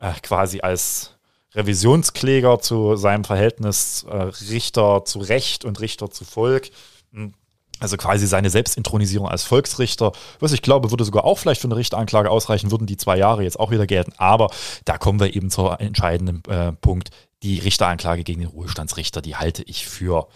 [0.00, 1.13] äh, quasi als
[1.54, 4.16] Revisionskläger zu seinem Verhältnis äh,
[4.50, 6.70] Richter zu Recht und Richter zu Volk.
[7.12, 7.34] Hm,
[7.80, 11.76] Also quasi seine Selbstintronisierung als Volksrichter, was ich glaube, würde sogar auch vielleicht für eine
[11.76, 14.12] Richteranklage ausreichen, würden die zwei Jahre jetzt auch wieder gelten.
[14.16, 14.50] Aber
[14.84, 17.10] da kommen wir eben zur entscheidenden äh, Punkt.
[17.42, 20.28] Die Richteranklage gegen den Ruhestandsrichter, die halte ich für,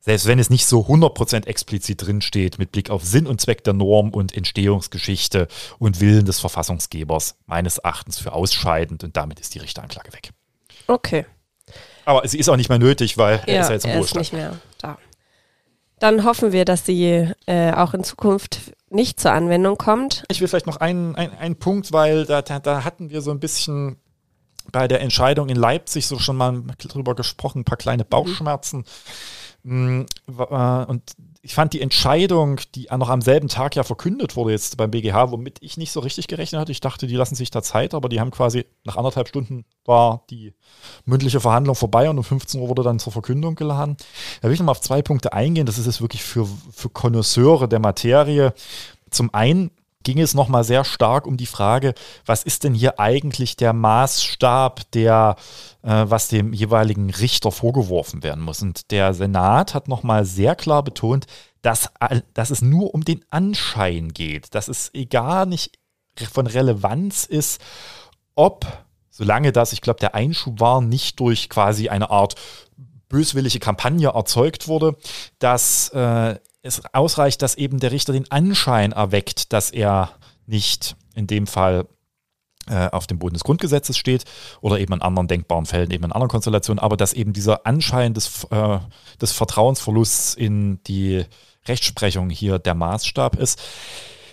[0.00, 3.74] selbst wenn es nicht so 100% explizit drinsteht, mit Blick auf Sinn und Zweck der
[3.74, 9.58] Norm und Entstehungsgeschichte und Willen des Verfassungsgebers, meines Erachtens für ausscheidend und damit ist die
[9.58, 10.30] Richteranklage weg.
[10.88, 11.24] Okay.
[12.04, 14.14] Aber sie ist auch nicht mehr nötig, weil er ist ja jetzt im er ist
[14.14, 14.20] Ruhestand.
[14.20, 14.98] nicht mehr da.
[16.00, 20.24] Dann hoffen wir, dass sie äh, auch in Zukunft nicht zur Anwendung kommt.
[20.30, 23.30] Ich will vielleicht noch einen, einen, einen Punkt, weil da, da, da hatten wir so
[23.30, 23.96] ein bisschen
[24.72, 28.84] bei der Entscheidung in Leipzig so schon mal drüber gesprochen, ein paar kleine Bauchschmerzen.
[29.64, 31.02] Mm, wa- äh, Und
[31.40, 35.30] ich fand die Entscheidung, die noch am selben Tag ja verkündet wurde jetzt beim BGH,
[35.30, 36.72] womit ich nicht so richtig gerechnet hatte.
[36.72, 40.24] Ich dachte, die lassen sich da Zeit, aber die haben quasi nach anderthalb Stunden war
[40.30, 40.52] die
[41.04, 43.96] mündliche Verhandlung vorbei und um 15 Uhr wurde dann zur Verkündung geladen.
[44.40, 45.66] Da will ich nochmal auf zwei Punkte eingehen.
[45.66, 48.52] Das ist jetzt wirklich für, für Konnoisseure der Materie.
[49.10, 49.70] Zum einen
[50.04, 54.90] ging es nochmal sehr stark um die Frage, was ist denn hier eigentlich der Maßstab,
[54.92, 55.36] der,
[55.82, 58.62] äh, was dem jeweiligen Richter vorgeworfen werden muss.
[58.62, 61.26] Und der Senat hat nochmal sehr klar betont,
[61.62, 61.90] dass,
[62.34, 65.78] dass es nur um den Anschein geht, dass es egal nicht
[66.32, 67.60] von Relevanz ist,
[68.34, 68.66] ob,
[69.10, 72.36] solange das, ich glaube, der Einschub war, nicht durch quasi eine Art
[73.08, 74.96] böswillige Kampagne erzeugt wurde,
[75.38, 76.36] dass äh,
[76.68, 80.10] es ausreicht, dass eben der Richter den Anschein erweckt, dass er
[80.46, 81.86] nicht in dem Fall
[82.68, 84.24] äh, auf dem Boden des Grundgesetzes steht
[84.60, 88.14] oder eben in anderen denkbaren Fällen, eben in anderen Konstellationen, aber dass eben dieser Anschein
[88.14, 88.78] des, äh,
[89.20, 91.24] des Vertrauensverlusts in die
[91.66, 93.60] Rechtsprechung hier der Maßstab ist.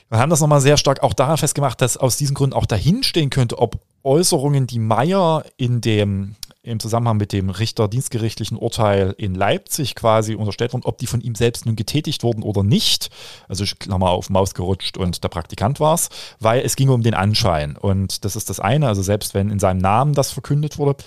[0.10, 3.30] Wir haben das nochmal sehr stark auch daran festgemacht, dass aus diesem Grund auch dahinstehen
[3.30, 9.96] könnte, ob Äußerungen, die Meyer in dem im Zusammenhang mit dem richterdienstgerichtlichen Urteil in Leipzig
[9.96, 13.10] quasi unterstellt wurden, ob die von ihm selbst nun getätigt wurden oder nicht.
[13.48, 17.04] Also ich Klammer auf Maus gerutscht und der Praktikant war es, weil es ging um
[17.04, 17.78] den Anschein.
[17.78, 21.04] Und das ist das eine, also selbst wenn in seinem Namen das verkündet wurde.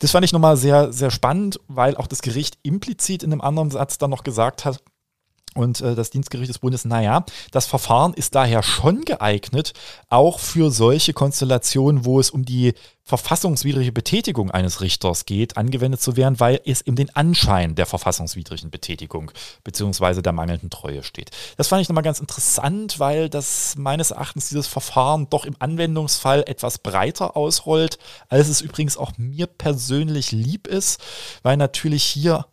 [0.00, 3.70] Das fand ich nochmal sehr, sehr spannend, weil auch das Gericht implizit in einem anderen
[3.70, 4.82] Satz dann noch gesagt hat,
[5.58, 9.72] und äh, das Dienstgericht des Bundes, naja, das Verfahren ist daher schon geeignet,
[10.08, 16.16] auch für solche Konstellationen, wo es um die verfassungswidrige Betätigung eines Richters geht, angewendet zu
[16.16, 19.30] werden, weil es eben den Anschein der verfassungswidrigen Betätigung
[19.64, 20.20] bzw.
[20.20, 21.30] der mangelnden Treue steht.
[21.56, 26.44] Das fand ich nochmal ganz interessant, weil das meines Erachtens dieses Verfahren doch im Anwendungsfall
[26.46, 31.00] etwas breiter ausrollt, als es übrigens auch mir persönlich lieb ist,
[31.42, 32.46] weil natürlich hier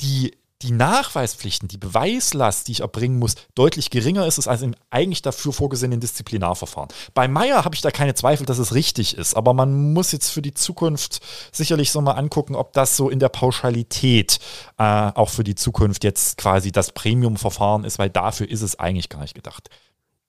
[0.00, 5.22] die die Nachweispflichten, die Beweislast, die ich erbringen muss, deutlich geringer ist als im eigentlich
[5.22, 6.88] dafür vorgesehenen Disziplinarverfahren.
[7.12, 10.30] Bei Meyer habe ich da keine Zweifel, dass es richtig ist, aber man muss jetzt
[10.30, 11.20] für die Zukunft
[11.52, 14.38] sicherlich so mal angucken, ob das so in der Pauschalität
[14.78, 14.82] äh,
[15.14, 19.20] auch für die Zukunft jetzt quasi das Premium-Verfahren ist, weil dafür ist es eigentlich gar
[19.20, 19.68] nicht gedacht.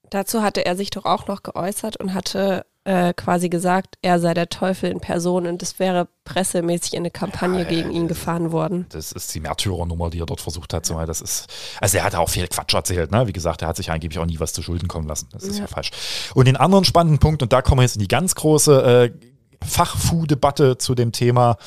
[0.09, 4.33] Dazu hatte er sich doch auch noch geäußert und hatte äh, quasi gesagt, er sei
[4.33, 8.51] der Teufel in Person und es wäre pressemäßig in eine Kampagne ja, gegen ihn gefahren
[8.51, 8.85] worden.
[8.89, 10.89] Das ist die Märtyrernummer, die er dort versucht hat.
[10.89, 11.47] Das ist,
[11.81, 13.11] also er hat auch viel Quatsch erzählt.
[13.11, 13.27] Ne?
[13.27, 15.29] Wie gesagt, er hat sich angeblich auch nie was zu Schulden kommen lassen.
[15.31, 15.91] Das ist ja, ja falsch.
[16.35, 19.65] Und den anderen spannenden Punkt, und da kommen wir jetzt in die ganz große äh,
[19.65, 21.57] Fachfu-Debatte zu dem Thema,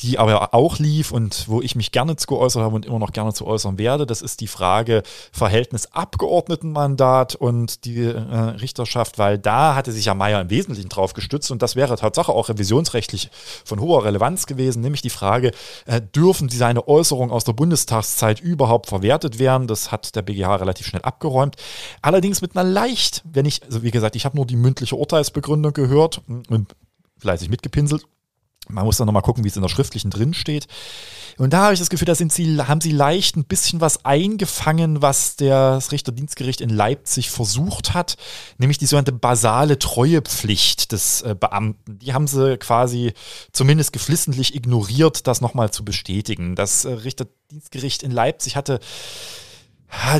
[0.00, 3.12] die aber auch lief und wo ich mich gerne zu geäußert habe und immer noch
[3.12, 4.06] gerne zu äußern werde.
[4.06, 10.14] Das ist die Frage Verhältnis Abgeordnetenmandat und die äh, Richterschaft, weil da hatte sich ja
[10.14, 13.30] Meyer im Wesentlichen drauf gestützt und das wäre Tatsache auch revisionsrechtlich
[13.64, 15.50] von hoher Relevanz gewesen, nämlich die Frage,
[15.86, 19.66] äh, dürfen seine Äußerungen aus der Bundestagszeit überhaupt verwertet werden?
[19.66, 21.56] Das hat der BGH relativ schnell abgeräumt.
[22.02, 25.72] Allerdings mit einer leicht, wenn ich, also wie gesagt, ich habe nur die mündliche Urteilsbegründung
[25.72, 26.74] gehört und
[27.18, 28.04] fleißig mitgepinselt
[28.68, 30.66] man muss dann nochmal gucken, wie es in der schriftlichen drin steht.
[31.38, 34.04] Und da habe ich das Gefühl, da sind sie, haben sie leicht ein bisschen was
[34.04, 38.16] eingefangen, was das Richterdienstgericht in Leipzig versucht hat,
[38.58, 41.98] nämlich die sogenannte basale Treuepflicht des äh, Beamten.
[42.00, 43.12] Die haben sie quasi
[43.52, 46.56] zumindest geflissentlich ignoriert, das nochmal zu bestätigen.
[46.56, 48.80] Das äh, Richterdienstgericht in Leipzig hatte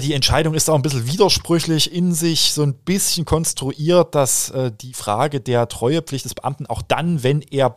[0.02, 4.72] die Entscheidung ist auch ein bisschen widersprüchlich in sich, so ein bisschen konstruiert, dass äh,
[4.72, 7.72] die Frage der Treuepflicht des Beamten auch dann, wenn er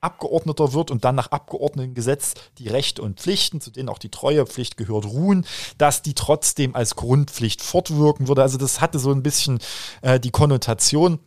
[0.00, 4.76] Abgeordneter wird und dann nach Abgeordnetengesetz die Rechte und Pflichten, zu denen auch die Treuepflicht
[4.76, 5.44] gehört, ruhen,
[5.76, 8.42] dass die trotzdem als Grundpflicht fortwirken würde.
[8.42, 9.58] Also das hatte so ein bisschen
[10.02, 11.18] äh, die Konnotation,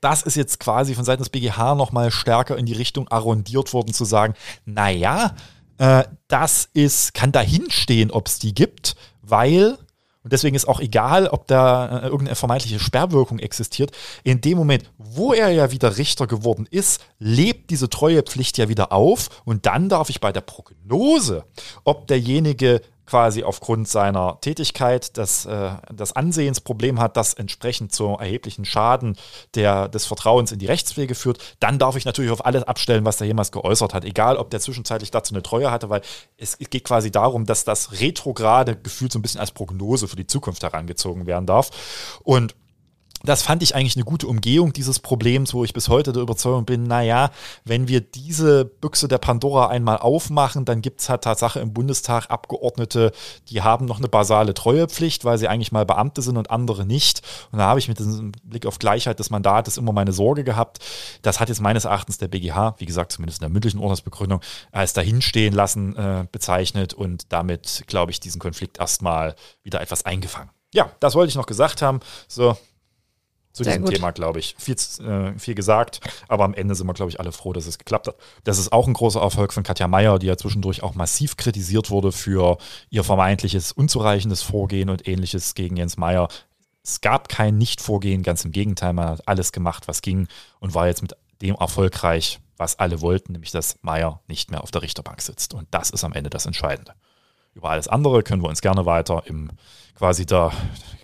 [0.00, 3.92] das ist jetzt quasi von Seiten des BGH nochmal stärker in die Richtung arrondiert worden,
[3.92, 5.34] zu sagen, naja,
[5.78, 9.78] äh, das ist, kann dahinstehen, ob es die gibt, weil
[10.28, 13.92] und deswegen ist auch egal, ob da äh, irgendeine vermeintliche Sperrwirkung existiert.
[14.24, 18.92] In dem Moment, wo er ja wieder Richter geworden ist, lebt diese Treuepflicht ja wieder
[18.92, 19.30] auf.
[19.46, 21.44] Und dann darf ich bei der Prognose,
[21.84, 28.66] ob derjenige quasi aufgrund seiner Tätigkeit das, äh, das Ansehensproblem hat, das entsprechend zu erheblichen
[28.66, 29.16] Schaden
[29.54, 33.20] der, des Vertrauens in die Rechtspflege führt, dann darf ich natürlich auf alles abstellen, was
[33.20, 36.02] er jemals geäußert hat, egal ob der zwischenzeitlich dazu eine Treue hatte, weil
[36.36, 40.26] es geht quasi darum, dass das retrograde Gefühl so ein bisschen als Prognose für die
[40.26, 41.70] Zukunft herangezogen werden darf.
[42.24, 42.54] Und
[43.24, 46.64] das fand ich eigentlich eine gute Umgehung dieses Problems, wo ich bis heute der Überzeugung
[46.64, 47.30] bin, naja,
[47.64, 52.30] wenn wir diese Büchse der Pandora einmal aufmachen, dann gibt es halt Tatsache im Bundestag
[52.30, 53.12] Abgeordnete,
[53.48, 57.22] die haben noch eine basale Treuepflicht, weil sie eigentlich mal Beamte sind und andere nicht.
[57.50, 60.78] Und da habe ich mit diesem Blick auf Gleichheit des Mandates immer meine Sorge gehabt.
[61.22, 64.92] Das hat jetzt meines Erachtens der BGH, wie gesagt, zumindest in der mündlichen Urteilsbegründung, als
[64.92, 70.50] dahinstehen lassen äh, bezeichnet und damit, glaube ich, diesen Konflikt erstmal wieder etwas eingefangen.
[70.72, 72.00] Ja, das wollte ich noch gesagt haben.
[72.28, 72.56] So,
[73.58, 73.94] zu Sehr diesem gut.
[73.94, 74.54] Thema, glaube ich.
[74.58, 77.78] Viel, äh, viel gesagt, aber am Ende sind wir, glaube ich, alle froh, dass es
[77.78, 78.16] geklappt hat.
[78.44, 81.90] Das ist auch ein großer Erfolg von Katja Mayer, die ja zwischendurch auch massiv kritisiert
[81.90, 86.28] wurde für ihr vermeintliches unzureichendes Vorgehen und ähnliches gegen Jens Meyer
[86.82, 90.28] Es gab kein Nichtvorgehen, ganz im Gegenteil, man hat alles gemacht, was ging
[90.60, 94.70] und war jetzt mit dem erfolgreich, was alle wollten, nämlich dass Meyer nicht mehr auf
[94.70, 95.52] der Richterbank sitzt.
[95.52, 96.94] Und das ist am Ende das Entscheidende.
[97.58, 99.50] Über alles andere können wir uns gerne weiter im
[99.96, 100.52] quasi der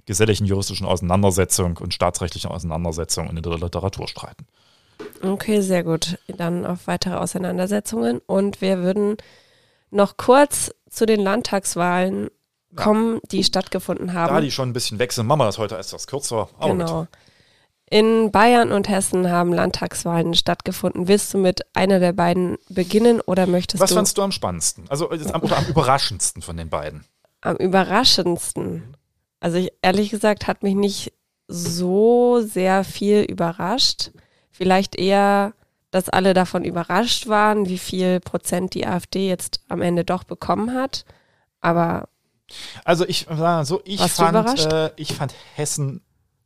[0.06, 4.46] geselligen juristischen Auseinandersetzung und staatsrechtlichen Auseinandersetzung in der Literatur streiten.
[5.20, 6.16] Okay, sehr gut.
[6.28, 8.20] Dann auf weitere Auseinandersetzungen.
[8.24, 9.16] Und wir würden
[9.90, 12.30] noch kurz zu den Landtagswahlen
[12.76, 14.32] kommen, die stattgefunden haben.
[14.32, 16.48] Da die schon ein bisschen wechseln, machen wir das heute etwas kürzer.
[16.58, 17.00] Aber genau.
[17.00, 17.08] Gut.
[17.90, 21.06] In Bayern und Hessen haben Landtagswahlen stattgefunden.
[21.06, 23.94] Willst du mit einer der beiden beginnen oder möchtest Was du?
[23.94, 24.84] Was fandst du am spannendsten?
[24.88, 27.04] Also am, oder am überraschendsten von den beiden?
[27.42, 28.96] Am überraschendsten.
[29.38, 31.12] Also ich, ehrlich gesagt hat mich nicht
[31.46, 34.12] so sehr viel überrascht.
[34.50, 35.52] Vielleicht eher,
[35.90, 40.74] dass alle davon überrascht waren, wie viel Prozent die AfD jetzt am Ende doch bekommen
[40.74, 41.04] hat.
[41.60, 42.08] Aber
[42.84, 43.26] also ich
[43.64, 46.02] so, ich fand, äh, ich fand Hessen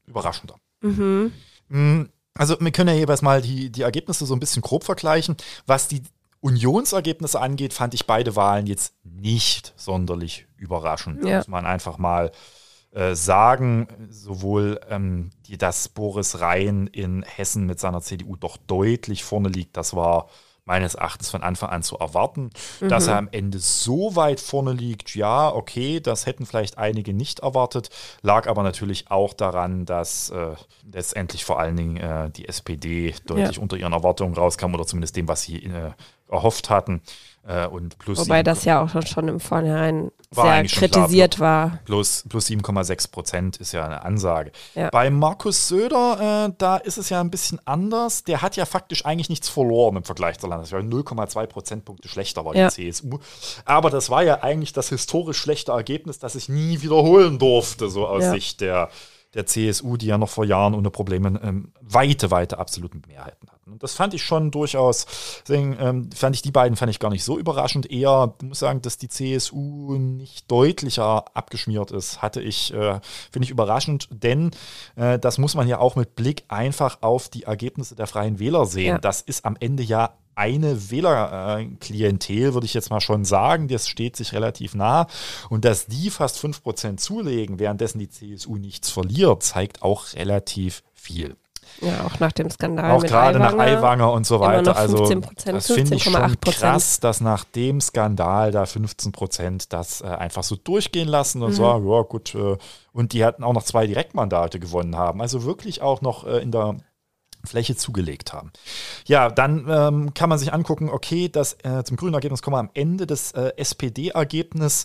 [0.07, 0.57] überraschender.
[0.81, 1.33] Mhm.
[1.69, 2.03] Mm,
[2.35, 5.37] also wir können ja jeweils mal die, die Ergebnisse so ein bisschen grob vergleichen.
[5.67, 6.03] Was die
[6.41, 11.25] Unionsergebnisse angeht, fand ich beide Wahlen jetzt nicht sonderlich überraschend.
[11.25, 11.38] Ja.
[11.38, 12.31] Muss man einfach mal
[12.93, 13.88] äh, sagen.
[14.09, 19.77] Sowohl, ähm, die, dass Boris Rhein in Hessen mit seiner CDU doch deutlich vorne liegt,
[19.77, 20.29] das war
[20.69, 22.51] meines Erachtens von Anfang an zu erwarten.
[22.81, 22.89] Mhm.
[22.89, 27.41] Dass er am Ende so weit vorne liegt, ja, okay, das hätten vielleicht einige nicht
[27.41, 27.91] erwartet,
[28.23, 30.55] lag aber natürlich auch daran, dass äh,
[30.93, 33.63] letztendlich vor allen Dingen äh, die SPD deutlich ja.
[33.63, 35.93] unter ihren Erwartungen rauskam oder zumindest dem, was sie äh,
[36.31, 37.01] erhofft hatten.
[37.46, 41.79] Äh, und plus Wobei das ja auch schon im Vornherein sehr kritisiert klar, war.
[41.87, 44.53] Plus, plus 7,6 Prozent ist ja eine Ansage.
[44.74, 44.90] Ja.
[44.90, 48.24] Bei Markus Söder, äh, da ist es ja ein bisschen anders.
[48.24, 51.03] Der hat ja faktisch eigentlich nichts verloren im Vergleich zur Landesregierung.
[51.03, 52.68] 0,2 Prozentpunkte schlechter war ja.
[52.68, 53.18] die CSU.
[53.64, 58.07] Aber das war ja eigentlich das historisch schlechte Ergebnis, das ich nie wiederholen durfte, so
[58.07, 58.33] aus ja.
[58.33, 58.90] Sicht der
[59.35, 63.73] der CSU, die ja noch vor Jahren ohne Probleme ähm, weite, weite absoluten Mehrheiten hatten.
[63.73, 65.07] Und das fand ich schon durchaus,
[65.47, 67.91] deswegen ähm, fand ich die beiden fand ich gar nicht so überraschend.
[67.91, 73.01] Eher, muss sagen, dass die CSU nicht deutlicher abgeschmiert ist, hatte ich, äh,
[73.31, 74.51] finde ich überraschend, denn
[74.97, 78.67] äh, das muss man ja auch mit Blick einfach auf die Ergebnisse der Freien Wähler
[78.67, 78.87] sehen.
[78.95, 78.99] Ja.
[78.99, 83.67] Das ist am Ende ja eine Wählerklientel, würde ich jetzt mal schon sagen.
[83.67, 85.09] Das steht sich relativ nah.
[85.51, 91.37] Und dass die fast 5% zulegen, währenddessen die CSU nichts verliert, zeigt auch relativ viel.
[91.81, 92.91] Ja, auch nach dem Skandal.
[92.91, 94.77] Auch gerade nach Aiwanger und so weiter.
[94.77, 95.09] Also
[95.45, 100.43] das finde ich schon krass, dass nach dem Skandal da 15 Prozent das äh, einfach
[100.43, 101.57] so durchgehen lassen und mhm.
[101.57, 102.57] sagen, ja gut, äh,
[102.93, 105.21] und die hatten auch noch zwei Direktmandate gewonnen haben.
[105.21, 106.77] Also wirklich auch noch äh, in der
[107.45, 108.53] Fläche zugelegt haben.
[109.07, 112.61] Ja, dann ähm, kann man sich angucken, okay, das, äh, zum grünen Ergebnis kommen wir
[112.61, 114.85] am Ende des äh, SPD-Ergebnis.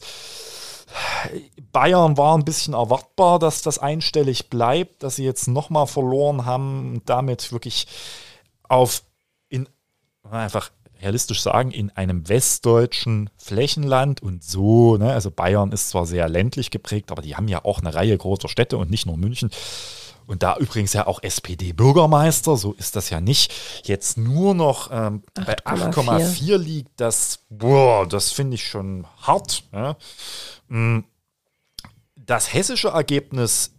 [1.71, 6.93] Bayern war ein bisschen erwartbar, dass das einstellig bleibt, dass sie jetzt nochmal verloren haben
[6.93, 7.87] und damit wirklich
[8.63, 9.03] auf
[9.49, 9.67] in
[10.29, 16.29] einfach realistisch sagen, in einem westdeutschen Flächenland und so, ne, also Bayern ist zwar sehr
[16.29, 19.51] ländlich geprägt, aber die haben ja auch eine Reihe großer Städte und nicht nur München.
[20.27, 25.23] Und da übrigens ja auch SPD-Bürgermeister, so ist das ja nicht, jetzt nur noch ähm,
[25.33, 29.63] bei 8,4 liegt, das, boah, das finde ich schon hart.
[29.73, 29.97] Ja.
[30.69, 30.99] Mm,
[32.15, 33.71] das hessische Ergebnis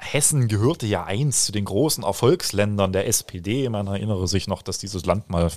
[0.00, 3.68] Hessen gehörte ja einst zu den großen Erfolgsländern der SPD.
[3.68, 5.50] Man erinnere sich noch, dass dieses Land mal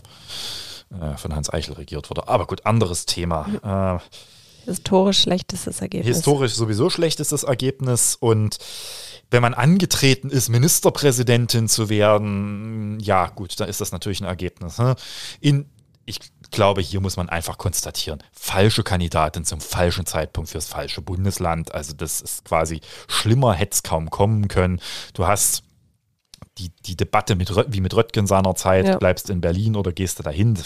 [0.92, 2.28] äh, von Hans Eichel regiert wurde.
[2.28, 4.00] Aber gut, anderes Thema.
[4.04, 6.18] Äh, historisch schlechtestes Ergebnis.
[6.18, 8.18] Historisch sowieso schlechtestes Ergebnis.
[8.20, 8.58] Und
[9.34, 14.78] wenn man angetreten ist, Ministerpräsidentin zu werden, ja gut, dann ist das natürlich ein Ergebnis.
[14.78, 14.96] Ne?
[15.42, 15.66] In,
[16.06, 16.20] ich
[16.52, 21.74] glaube, hier muss man einfach konstatieren, falsche Kandidatin zum falschen Zeitpunkt fürs falsche Bundesland.
[21.74, 24.80] Also das ist quasi schlimmer, hätte es kaum kommen können.
[25.16, 25.64] Du hast
[26.58, 28.98] die, die Debatte mit, wie mit Röttgen seiner Zeit, ja.
[28.98, 30.58] bleibst in Berlin oder gehst du dahin?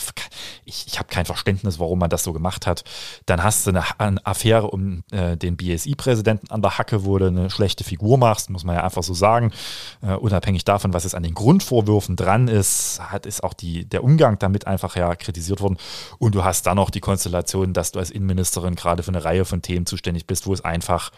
[0.66, 2.84] Ich, ich habe kein Verständnis, warum man das so gemacht hat.
[3.26, 7.28] Dann hast du eine, eine Affäre um äh, den BSI-Präsidenten an der Hacke, wo du
[7.28, 9.52] eine schlechte Figur machst, muss man ja einfach so sagen.
[10.02, 14.04] Äh, unabhängig davon, was es an den Grundvorwürfen dran ist, hat ist auch die, der
[14.04, 15.78] Umgang damit einfach ja kritisiert worden.
[16.20, 19.46] Und du hast dann noch die Konstellation, dass du als Innenministerin gerade für eine Reihe
[19.46, 21.12] von Themen zuständig bist, wo es einfach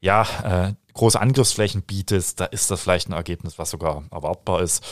[0.00, 4.84] ja, äh, große Angriffsflächen bietest, da ist das vielleicht ein Ergebnis, was sogar erwartbar ist.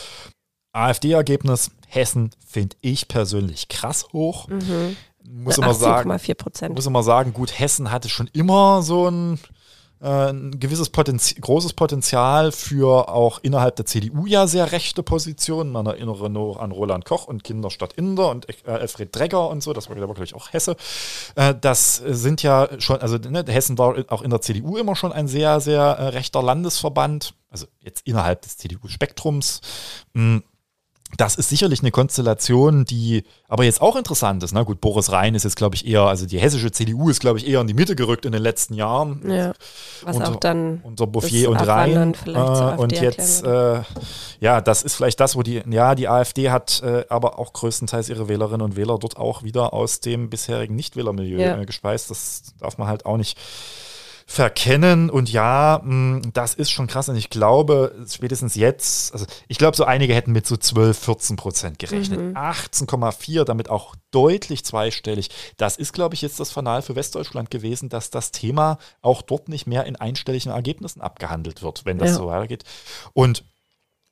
[0.73, 4.49] AfD-Ergebnis Hessen finde ich persönlich krass hoch.
[4.49, 4.97] Mhm.
[5.29, 6.09] Muss, immer sagen,
[6.75, 9.41] muss immer sagen, gut, Hessen hatte schon immer so ein
[10.01, 15.73] ein gewisses Potenzial, großes Potenzial für auch innerhalb der CDU ja sehr rechte Positionen.
[15.73, 19.63] Man erinnere nur an Roland Koch und Kinder statt Inder und äh, Alfred Dregger und
[19.63, 20.77] so, das war glaube ich auch Hesse.
[21.35, 25.13] Äh, das sind ja schon, also ne, Hessen war auch in der CDU immer schon
[25.13, 29.61] ein sehr, sehr äh, rechter Landesverband, also jetzt innerhalb des CDU-Spektrums.
[31.17, 34.53] Das ist sicherlich eine Konstellation, die aber jetzt auch interessant ist.
[34.53, 37.39] Na gut, Boris Rhein ist jetzt, glaube ich, eher, also die hessische CDU ist, glaube
[37.39, 39.23] ich, eher in die Mitte gerückt in den letzten Jahren.
[39.31, 39.53] Ja,
[40.03, 42.15] was unter, auch dann unter Bouffier und Rhein.
[42.27, 43.83] Äh, und jetzt, äh,
[44.41, 48.09] ja, das ist vielleicht das, wo die, ja, die AfD hat äh, aber auch größtenteils
[48.09, 51.61] ihre Wählerinnen und Wähler dort auch wieder aus dem bisherigen Nichtwählermilieu ja.
[51.61, 52.11] Äh, gespeist.
[52.11, 53.39] Das darf man halt auch nicht
[54.29, 55.09] verkennen.
[55.09, 57.09] Und ja, mh, das ist schon krass.
[57.09, 61.37] Und ich glaube, spätestens jetzt, also ich glaube, so einige hätten mit so 12, 14
[61.37, 62.21] Prozent gerechnet.
[62.21, 62.37] Mhm.
[62.37, 65.31] 18,4, damit auch deutlich zweistellig.
[65.57, 69.49] Das ist, glaube ich, jetzt das Fanal für Westdeutschland gewesen, dass das Thema auch dort
[69.49, 72.17] nicht mehr in einstelligen Ergebnissen abgehandelt wird, wenn das ja.
[72.17, 72.65] so weitergeht.
[73.13, 73.45] Und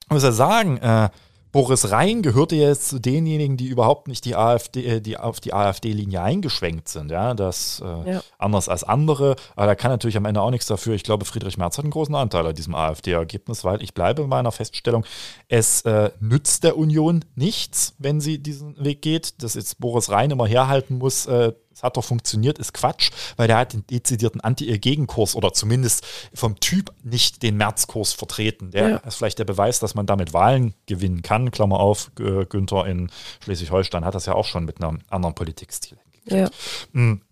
[0.04, 1.10] ich muss ja sagen, äh,
[1.54, 5.54] Boris Rhein gehörte jetzt zu denjenigen, die überhaupt nicht die AfD, äh, die auf die
[5.54, 7.12] AfD-Linie eingeschwenkt sind.
[7.12, 8.22] Ja, das äh, ja.
[8.38, 9.36] anders als andere.
[9.54, 10.94] Aber da kann natürlich am Ende auch nichts dafür.
[10.94, 14.28] Ich glaube, Friedrich Merz hat einen großen Anteil an diesem AfD-Ergebnis, weil ich bleibe bei
[14.28, 15.04] meiner Feststellung,
[15.46, 19.40] es äh, nützt der Union nichts, wenn sie diesen Weg geht.
[19.44, 23.48] Dass jetzt Boris Rhein immer herhalten muss, äh, es hat doch funktioniert, ist Quatsch, weil
[23.48, 28.70] der hat den dezidierten Anti-Gegenkurs oder zumindest vom Typ nicht den Märzkurs vertreten.
[28.70, 28.96] Der ja.
[28.98, 31.50] ist vielleicht der Beweis, dass man damit Wahlen gewinnen kann.
[31.50, 33.10] Klammer auf, Günther in
[33.42, 36.52] Schleswig-Holstein hat das ja auch schon mit einem anderen Politikstil hingekriegt.
[36.52, 36.98] Ja.
[36.98, 37.22] Hm.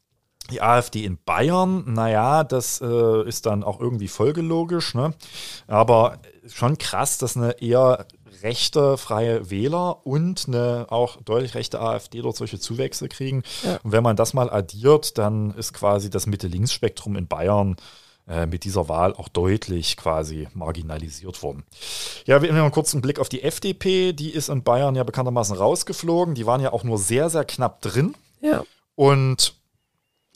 [0.50, 5.14] Die AfD in Bayern, naja, das äh, ist dann auch irgendwie folgelogisch, ne?
[5.68, 8.06] aber schon krass, dass eine eher
[8.42, 13.42] rechte freie Wähler und eine auch deutlich rechte AfD dort solche Zuwächse kriegen.
[13.64, 13.78] Ja.
[13.82, 17.76] Und wenn man das mal addiert, dann ist quasi das Mitte-Links-Spektrum in Bayern
[18.28, 21.64] äh, mit dieser Wahl auch deutlich quasi marginalisiert worden.
[22.26, 24.12] Ja, wir haben einen kurzen Blick auf die FDP.
[24.12, 26.34] Die ist in Bayern ja bekanntermaßen rausgeflogen.
[26.34, 28.14] Die waren ja auch nur sehr, sehr knapp drin.
[28.40, 28.62] Ja.
[28.94, 29.54] Und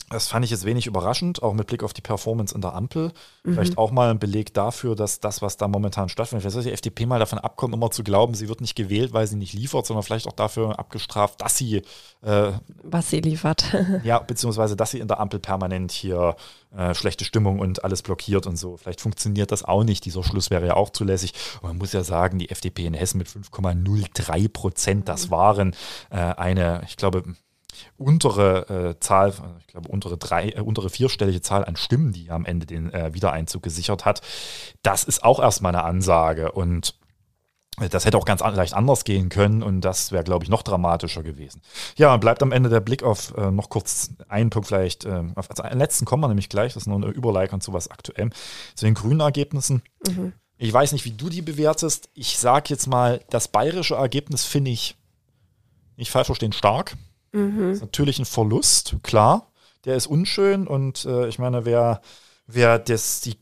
[0.09, 3.11] das fand ich jetzt wenig überraschend, auch mit Blick auf die Performance in der Ampel.
[3.43, 3.53] Mhm.
[3.53, 6.71] Vielleicht auch mal ein Beleg dafür, dass das, was da momentan stattfindet, vielleicht soll die
[6.71, 9.85] FDP mal davon abkommen, immer zu glauben, sie wird nicht gewählt, weil sie nicht liefert,
[9.85, 11.81] sondern vielleicht auch dafür abgestraft, dass sie.
[12.21, 12.51] Äh,
[12.83, 13.65] was sie liefert.
[14.03, 16.37] ja, beziehungsweise, dass sie in der Ampel permanent hier
[16.75, 18.77] äh, schlechte Stimmung und alles blockiert und so.
[18.77, 20.05] Vielleicht funktioniert das auch nicht.
[20.05, 21.33] Dieser Schluss wäre ja auch zulässig.
[21.61, 25.31] Und man muss ja sagen, die FDP in Hessen mit 5,03 Prozent, das mhm.
[25.31, 25.75] waren
[26.11, 27.23] äh, eine, ich glaube,
[27.97, 32.45] untere äh, Zahl, ich glaube untere drei, äh, untere vierstellige Zahl an Stimmen, die am
[32.45, 34.21] Ende den äh, Wiedereinzug gesichert hat.
[34.83, 36.95] Das ist auch erstmal eine Ansage und
[37.91, 40.63] das hätte auch ganz an, leicht anders gehen können und das wäre, glaube ich, noch
[40.63, 41.61] dramatischer gewesen.
[41.95, 45.51] Ja, bleibt am Ende der Blick auf äh, noch kurz einen Punkt vielleicht, äh, auf
[45.51, 48.31] also einen letzten kommen wir nämlich gleich, das ist noch eine Überleitung zu was aktuell,
[48.73, 49.83] zu den grünen Ergebnissen.
[50.07, 50.33] Mhm.
[50.57, 52.09] Ich weiß nicht, wie du die bewertest.
[52.15, 54.95] Ich sage jetzt mal, das bayerische Ergebnis finde ich,
[55.97, 56.97] nicht falsch verstehen, stark.
[57.31, 57.71] Mhm.
[57.71, 59.47] ist natürlich ein Verlust, klar.
[59.85, 62.01] Der ist unschön und äh, ich meine, wer,
[62.45, 63.37] wer das, die,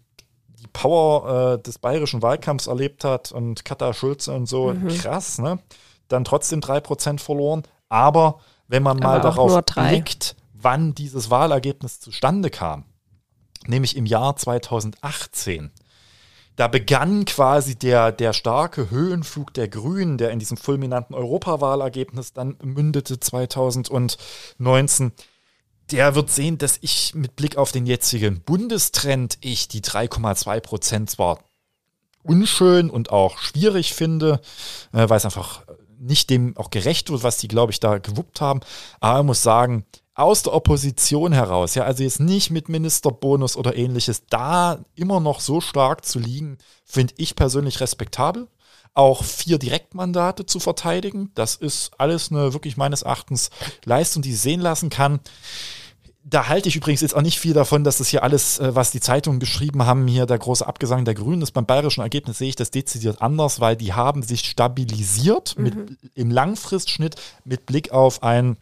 [0.59, 4.89] die Power äh, des bayerischen Wahlkampfs erlebt hat und Katha Schulze und so, mhm.
[4.89, 5.59] krass, ne?
[6.07, 7.63] Dann trotzdem 3% verloren.
[7.89, 12.85] Aber wenn man mal darauf blickt, wann dieses Wahlergebnis zustande kam,
[13.65, 15.71] nämlich im Jahr 2018,
[16.55, 22.57] da begann quasi der, der starke Höhenflug der Grünen, der in diesem fulminanten Europawahlergebnis dann
[22.63, 25.11] mündete 2019.
[25.91, 31.09] Der wird sehen, dass ich mit Blick auf den jetzigen Bundestrend ich die 3,2 Prozent
[31.09, 31.39] zwar
[32.23, 34.41] unschön und auch schwierig finde,
[34.93, 35.63] äh, weil es einfach
[35.99, 38.61] nicht dem auch gerecht wird, was die, glaube ich, da gewuppt haben.
[38.99, 39.85] Aber ich muss sagen,
[40.15, 45.41] aus der Opposition heraus, ja, also jetzt nicht mit Ministerbonus oder ähnliches, da immer noch
[45.41, 48.47] so stark zu liegen, finde ich persönlich respektabel.
[48.93, 53.49] Auch vier Direktmandate zu verteidigen, das ist alles eine wirklich meines Erachtens
[53.83, 55.19] Leistung, die sie sehen lassen kann.
[56.23, 58.91] Da halte ich übrigens jetzt auch nicht viel davon, dass das hier alles, äh, was
[58.91, 61.51] die Zeitungen geschrieben haben, hier der große Abgesang der Grünen ist.
[61.51, 65.63] Beim bayerischen Ergebnis sehe ich das dezidiert anders, weil die haben sich stabilisiert mhm.
[65.63, 65.75] mit,
[66.15, 68.57] im Langfristschnitt mit Blick auf ein in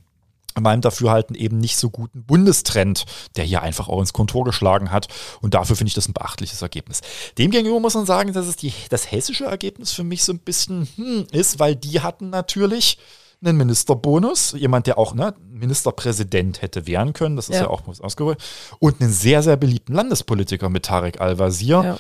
[0.61, 5.07] meinem Dafürhalten eben nicht so guten Bundestrend, der hier einfach auch ins Kontor geschlagen hat.
[5.41, 7.01] Und dafür finde ich das ein beachtliches Ergebnis.
[7.37, 10.87] Demgegenüber muss man sagen, dass es die, das hessische Ergebnis für mich so ein bisschen
[10.95, 12.97] hm, ist, weil die hatten natürlich
[13.45, 17.81] einen Ministerbonus, jemand, der auch ne, Ministerpräsident hätte werden können, das ist ja, ja auch
[17.87, 18.41] ausgerollt,
[18.79, 21.97] und einen sehr, sehr beliebten Landespolitiker mit Tarek Al-Wazir.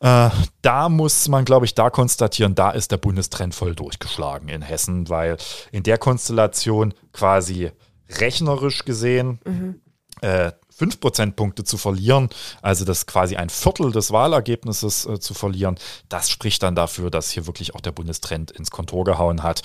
[0.00, 0.28] Ja.
[0.28, 0.30] Äh,
[0.62, 5.08] da muss man, glaube ich, da konstatieren, da ist der Bundestrend voll durchgeschlagen in Hessen,
[5.08, 5.36] weil
[5.72, 7.70] in der Konstellation quasi
[8.08, 9.80] rechnerisch gesehen mhm.
[10.20, 12.28] äh, fünf Prozentpunkte zu verlieren,
[12.62, 15.76] also das quasi ein Viertel des Wahlergebnisses äh, zu verlieren,
[16.08, 19.62] das spricht dann dafür, dass hier wirklich auch der Bundestrend ins Kontor gehauen hat.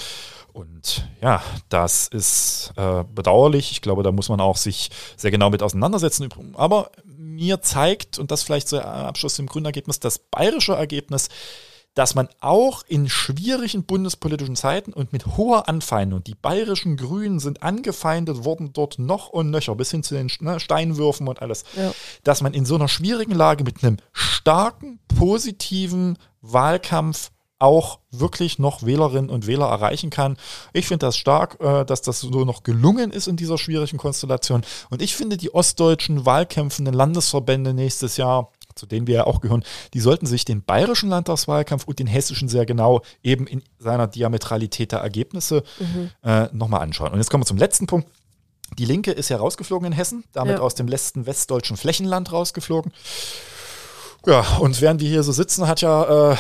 [0.53, 3.71] Und ja, das ist äh, bedauerlich.
[3.71, 6.29] Ich glaube, da muss man auch sich sehr genau mit auseinandersetzen.
[6.53, 11.29] Aber mir zeigt, und das vielleicht so Abschluss im Grünergebnis, das bayerische Ergebnis,
[11.93, 17.63] dass man auch in schwierigen bundespolitischen Zeiten und mit hoher Anfeindung, die bayerischen Grünen sind
[17.63, 21.91] angefeindet worden dort noch und nöcher, bis hin zu den ne, Steinwürfen und alles, ja.
[22.23, 28.83] dass man in so einer schwierigen Lage mit einem starken, positiven Wahlkampf auch wirklich noch
[28.83, 30.35] Wählerinnen und Wähler erreichen kann.
[30.73, 34.65] Ich finde das stark, äh, dass das so noch gelungen ist in dieser schwierigen Konstellation.
[34.89, 39.63] Und ich finde, die ostdeutschen wahlkämpfenden Landesverbände nächstes Jahr zu denen wir ja auch gehören,
[39.93, 44.91] die sollten sich den bayerischen Landtagswahlkampf und den hessischen sehr genau eben in seiner Diametralität
[44.91, 46.09] der Ergebnisse mhm.
[46.23, 47.11] äh, nochmal anschauen.
[47.11, 48.07] Und jetzt kommen wir zum letzten Punkt.
[48.77, 50.61] Die Linke ist ja rausgeflogen in Hessen, damit ja.
[50.61, 52.91] aus dem letzten westdeutschen Flächenland rausgeflogen.
[54.25, 56.37] Ja, und während wir hier so sitzen, hat ja äh,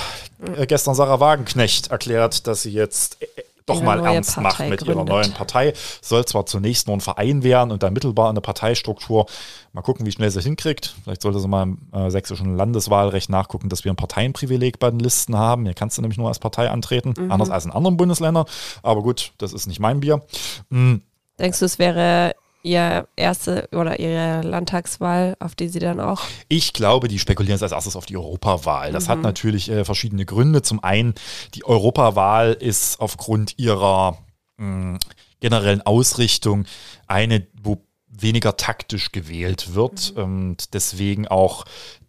[0.55, 3.25] äh gestern Sarah Wagenknecht erklärt, dass sie jetzt äh,
[3.65, 4.95] doch mal ernst Partei macht mit gründet.
[4.95, 5.73] ihrer neuen Partei.
[6.01, 9.25] Soll zwar zunächst nur ein Verein werden und dann mittelbar eine Parteistruktur.
[9.71, 10.95] Mal gucken, wie schnell sie hinkriegt.
[11.03, 14.99] Vielleicht sollte sie mal im äh, sächsischen Landeswahlrecht nachgucken, dass wir ein Parteienprivileg bei den
[14.99, 15.65] Listen haben.
[15.65, 17.31] Hier kannst du nämlich nur als Partei antreten, mhm.
[17.31, 18.45] anders als in anderen Bundesländern.
[18.81, 20.21] Aber gut, das ist nicht mein Bier.
[20.69, 21.01] Mhm.
[21.39, 26.21] Denkst du, es wäre ihr erste oder ihre Landtagswahl, auf die sie dann auch?
[26.47, 28.91] Ich glaube, die spekulieren als erstes auf die Europawahl.
[28.91, 29.09] Das mhm.
[29.09, 30.61] hat natürlich äh, verschiedene Gründe.
[30.61, 31.13] Zum einen,
[31.53, 34.17] die Europawahl ist aufgrund ihrer
[34.57, 34.97] mh,
[35.41, 36.65] generellen Ausrichtung
[37.05, 40.23] eine, wo weniger taktisch gewählt wird mhm.
[40.23, 41.65] und deswegen auch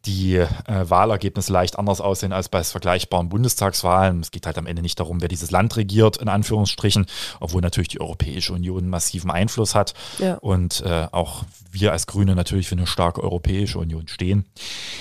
[0.07, 4.21] die äh, Wahlergebnisse leicht anders aussehen als bei vergleichbaren Bundestagswahlen.
[4.21, 7.07] Es geht halt am Ende nicht darum, wer dieses Land regiert, in Anführungsstrichen,
[7.41, 10.35] obwohl natürlich die Europäische Union massiven Einfluss hat ja.
[10.37, 14.47] und äh, auch wir als Grüne natürlich für eine starke Europäische Union stehen.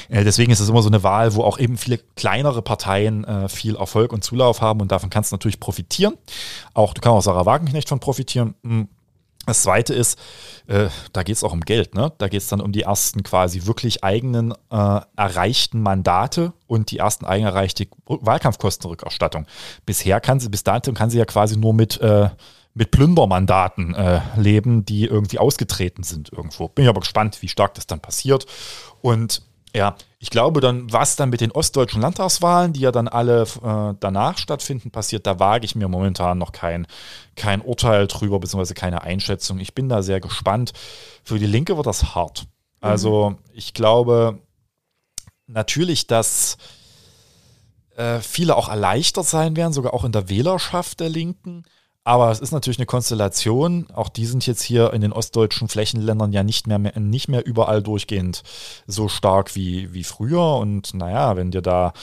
[0.10, 3.50] Äh, deswegen ist es immer so eine Wahl, wo auch eben viele kleinere Parteien äh,
[3.50, 6.16] viel Erfolg und Zulauf haben und davon kannst du natürlich profitieren.
[6.74, 8.56] Auch du kannst auch Sarah Wagenknecht von profitieren.
[8.64, 8.88] Hm
[9.46, 10.18] das zweite ist,
[10.68, 11.96] äh, da geht es auch um Geld.
[11.96, 12.14] Ne?
[12.18, 17.00] Da geht es dann um die ersten quasi wirklich eigenen äh, erreichten Mandate und die
[17.00, 19.46] ersten eigen erreichte Wahlkampfkostenrückerstattung.
[19.86, 22.30] Bisher kann sie, bis dato kann sie ja quasi nur mit, äh,
[22.74, 26.70] mit Plündermandaten äh, leben, die irgendwie ausgetreten sind irgendwo.
[26.70, 28.46] Bin ich aber gespannt, wie stark das dann passiert.
[29.02, 29.42] Und
[29.76, 33.94] ja, ich glaube dann, was dann mit den ostdeutschen Landtagswahlen, die ja dann alle äh,
[34.00, 36.88] danach stattfinden, passiert, da wage ich mir momentan noch kein,
[37.36, 39.60] kein Urteil drüber, beziehungsweise keine Einschätzung.
[39.60, 40.72] Ich bin da sehr gespannt.
[41.26, 42.46] Für die Linke wird das hart.
[42.80, 43.38] Also mhm.
[43.52, 44.40] ich glaube
[45.46, 46.58] natürlich, dass
[47.98, 51.66] äh, viele auch erleichtert sein werden, sogar auch in der Wählerschaft der Linken.
[52.06, 53.88] Aber es ist natürlich eine Konstellation.
[53.94, 57.82] Auch die sind jetzt hier in den ostdeutschen Flächenländern ja nicht mehr, nicht mehr überall
[57.82, 58.44] durchgehend
[58.88, 60.58] so stark wie, wie früher.
[60.58, 61.94] Und naja, wenn dir da,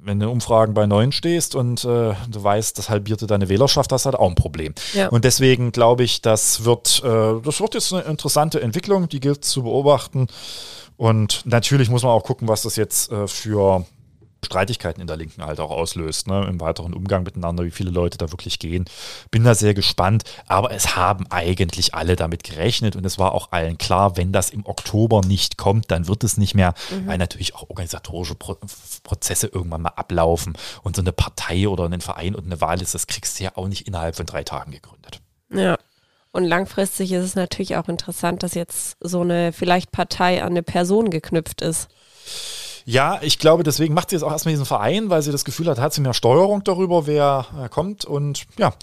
[0.00, 3.92] wenn du in Umfragen bei neun stehst und äh, du weißt, das halbierte deine Wählerschaft,
[3.92, 4.74] hast du halt auch ein Problem.
[4.94, 5.08] Ja.
[5.08, 9.44] Und deswegen glaube ich, das wird, äh, das wird jetzt eine interessante Entwicklung, die gilt
[9.44, 10.28] zu beobachten.
[10.96, 13.84] Und natürlich muss man auch gucken, was das jetzt äh, für
[14.44, 18.18] Streitigkeiten in der Linken halt auch auslöst, ne, im weiteren Umgang miteinander, wie viele Leute
[18.18, 18.84] da wirklich gehen.
[19.30, 23.52] Bin da sehr gespannt, aber es haben eigentlich alle damit gerechnet und es war auch
[23.52, 27.06] allen klar, wenn das im Oktober nicht kommt, dann wird es nicht mehr, mhm.
[27.06, 28.56] weil natürlich auch organisatorische Pro
[29.02, 32.94] Prozesse irgendwann mal ablaufen und so eine Partei oder einen Verein und eine Wahl ist,
[32.94, 35.20] das kriegst du ja auch nicht innerhalb von drei Tagen gegründet.
[35.52, 35.76] Ja.
[36.32, 40.64] Und langfristig ist es natürlich auch interessant, dass jetzt so eine vielleicht Partei an eine
[40.64, 41.88] Person geknüpft ist.
[42.84, 45.68] Ja, ich glaube, deswegen macht sie jetzt auch erstmal diesen Verein, weil sie das Gefühl
[45.68, 48.04] hat, hat sie mehr Steuerung darüber, wer äh, kommt.
[48.04, 48.74] Und ja,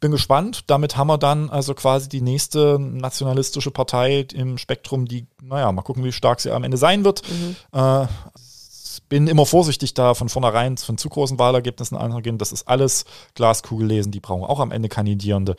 [0.00, 0.64] bin gespannt.
[0.66, 5.82] Damit haben wir dann also quasi die nächste nationalistische Partei im Spektrum, die, naja, mal
[5.82, 7.22] gucken, wie stark sie am Ende sein wird.
[7.28, 7.56] Mhm.
[7.78, 8.06] Äh,
[9.10, 12.38] bin immer vorsichtig da von vornherein von zu großen Wahlergebnissen anzugehen.
[12.38, 13.04] Das ist alles
[13.34, 14.12] Glaskugel lesen.
[14.12, 15.56] Die brauchen auch am Ende Kandidierende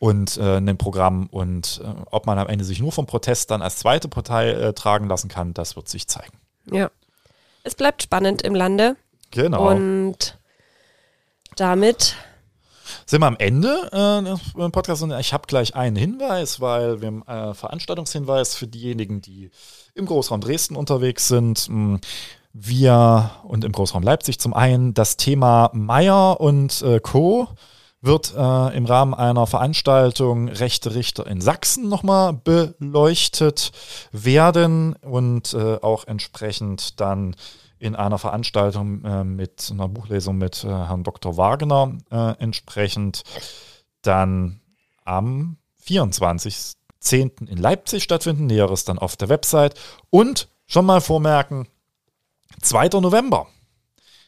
[0.00, 1.28] und äh, ein Programm.
[1.30, 4.72] Und äh, ob man am Ende sich nur vom Protest dann als zweite Partei äh,
[4.72, 6.38] tragen lassen kann, das wird sich zeigen.
[6.72, 6.90] Ja,
[7.64, 8.96] es bleibt spannend im Lande.
[9.32, 9.70] Genau.
[9.70, 10.38] Und
[11.56, 12.14] damit
[13.06, 17.08] sind wir am Ende äh, im Podcast und ich habe gleich einen Hinweis, weil wir
[17.08, 19.50] haben äh, Veranstaltungshinweis für diejenigen, die
[19.94, 21.58] im Großraum Dresden unterwegs sind.
[21.58, 22.00] Hm,
[22.52, 27.48] wir und im Großraum Leipzig zum einen das Thema Meier und äh, Co
[28.04, 33.72] wird äh, im Rahmen einer Veranstaltung Rechte Richter in Sachsen nochmal beleuchtet
[34.12, 37.34] werden und äh, auch entsprechend dann
[37.78, 41.36] in einer Veranstaltung äh, mit einer Buchlesung mit äh, Herrn Dr.
[41.36, 43.22] Wagner äh, entsprechend
[44.02, 44.60] dann
[45.04, 46.74] am 24.
[47.00, 47.30] 10.
[47.48, 48.46] in Leipzig stattfinden.
[48.46, 49.78] Näheres dann auf der Website.
[50.10, 51.68] Und schon mal vormerken,
[52.62, 53.00] 2.
[53.00, 53.46] November.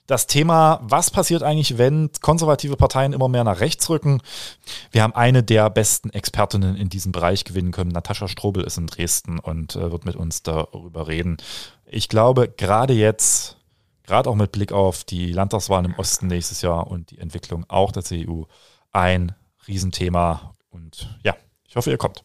[0.06, 4.22] Das Thema, was passiert eigentlich, wenn konservative Parteien immer mehr nach rechts rücken?
[4.92, 7.90] Wir haben eine der besten Expertinnen in diesem Bereich gewinnen können.
[7.90, 11.38] Natascha Strobel ist in Dresden und äh, wird mit uns darüber reden.
[11.86, 13.56] Ich glaube, gerade jetzt,
[14.04, 17.90] gerade auch mit Blick auf die Landtagswahlen im Osten nächstes Jahr und die Entwicklung auch
[17.90, 18.46] der CDU,
[18.92, 19.34] ein
[19.66, 20.52] Riesenthema.
[20.70, 21.34] Und ja,
[21.66, 22.22] ich hoffe, ihr kommt.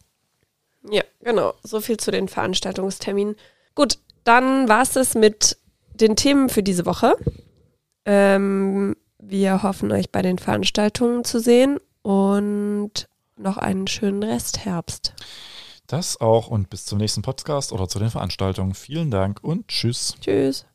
[0.88, 1.54] Ja, genau.
[1.64, 3.36] So viel zu den Veranstaltungsterminen.
[3.74, 5.56] Gut, dann war es es mit
[5.94, 7.16] den Themen für diese Woche.
[8.04, 15.14] Ähm, wir hoffen, euch bei den Veranstaltungen zu sehen und noch einen schönen Restherbst.
[15.86, 18.74] Das auch und bis zum nächsten Podcast oder zu den Veranstaltungen.
[18.74, 20.16] Vielen Dank und tschüss.
[20.20, 20.66] Tschüss.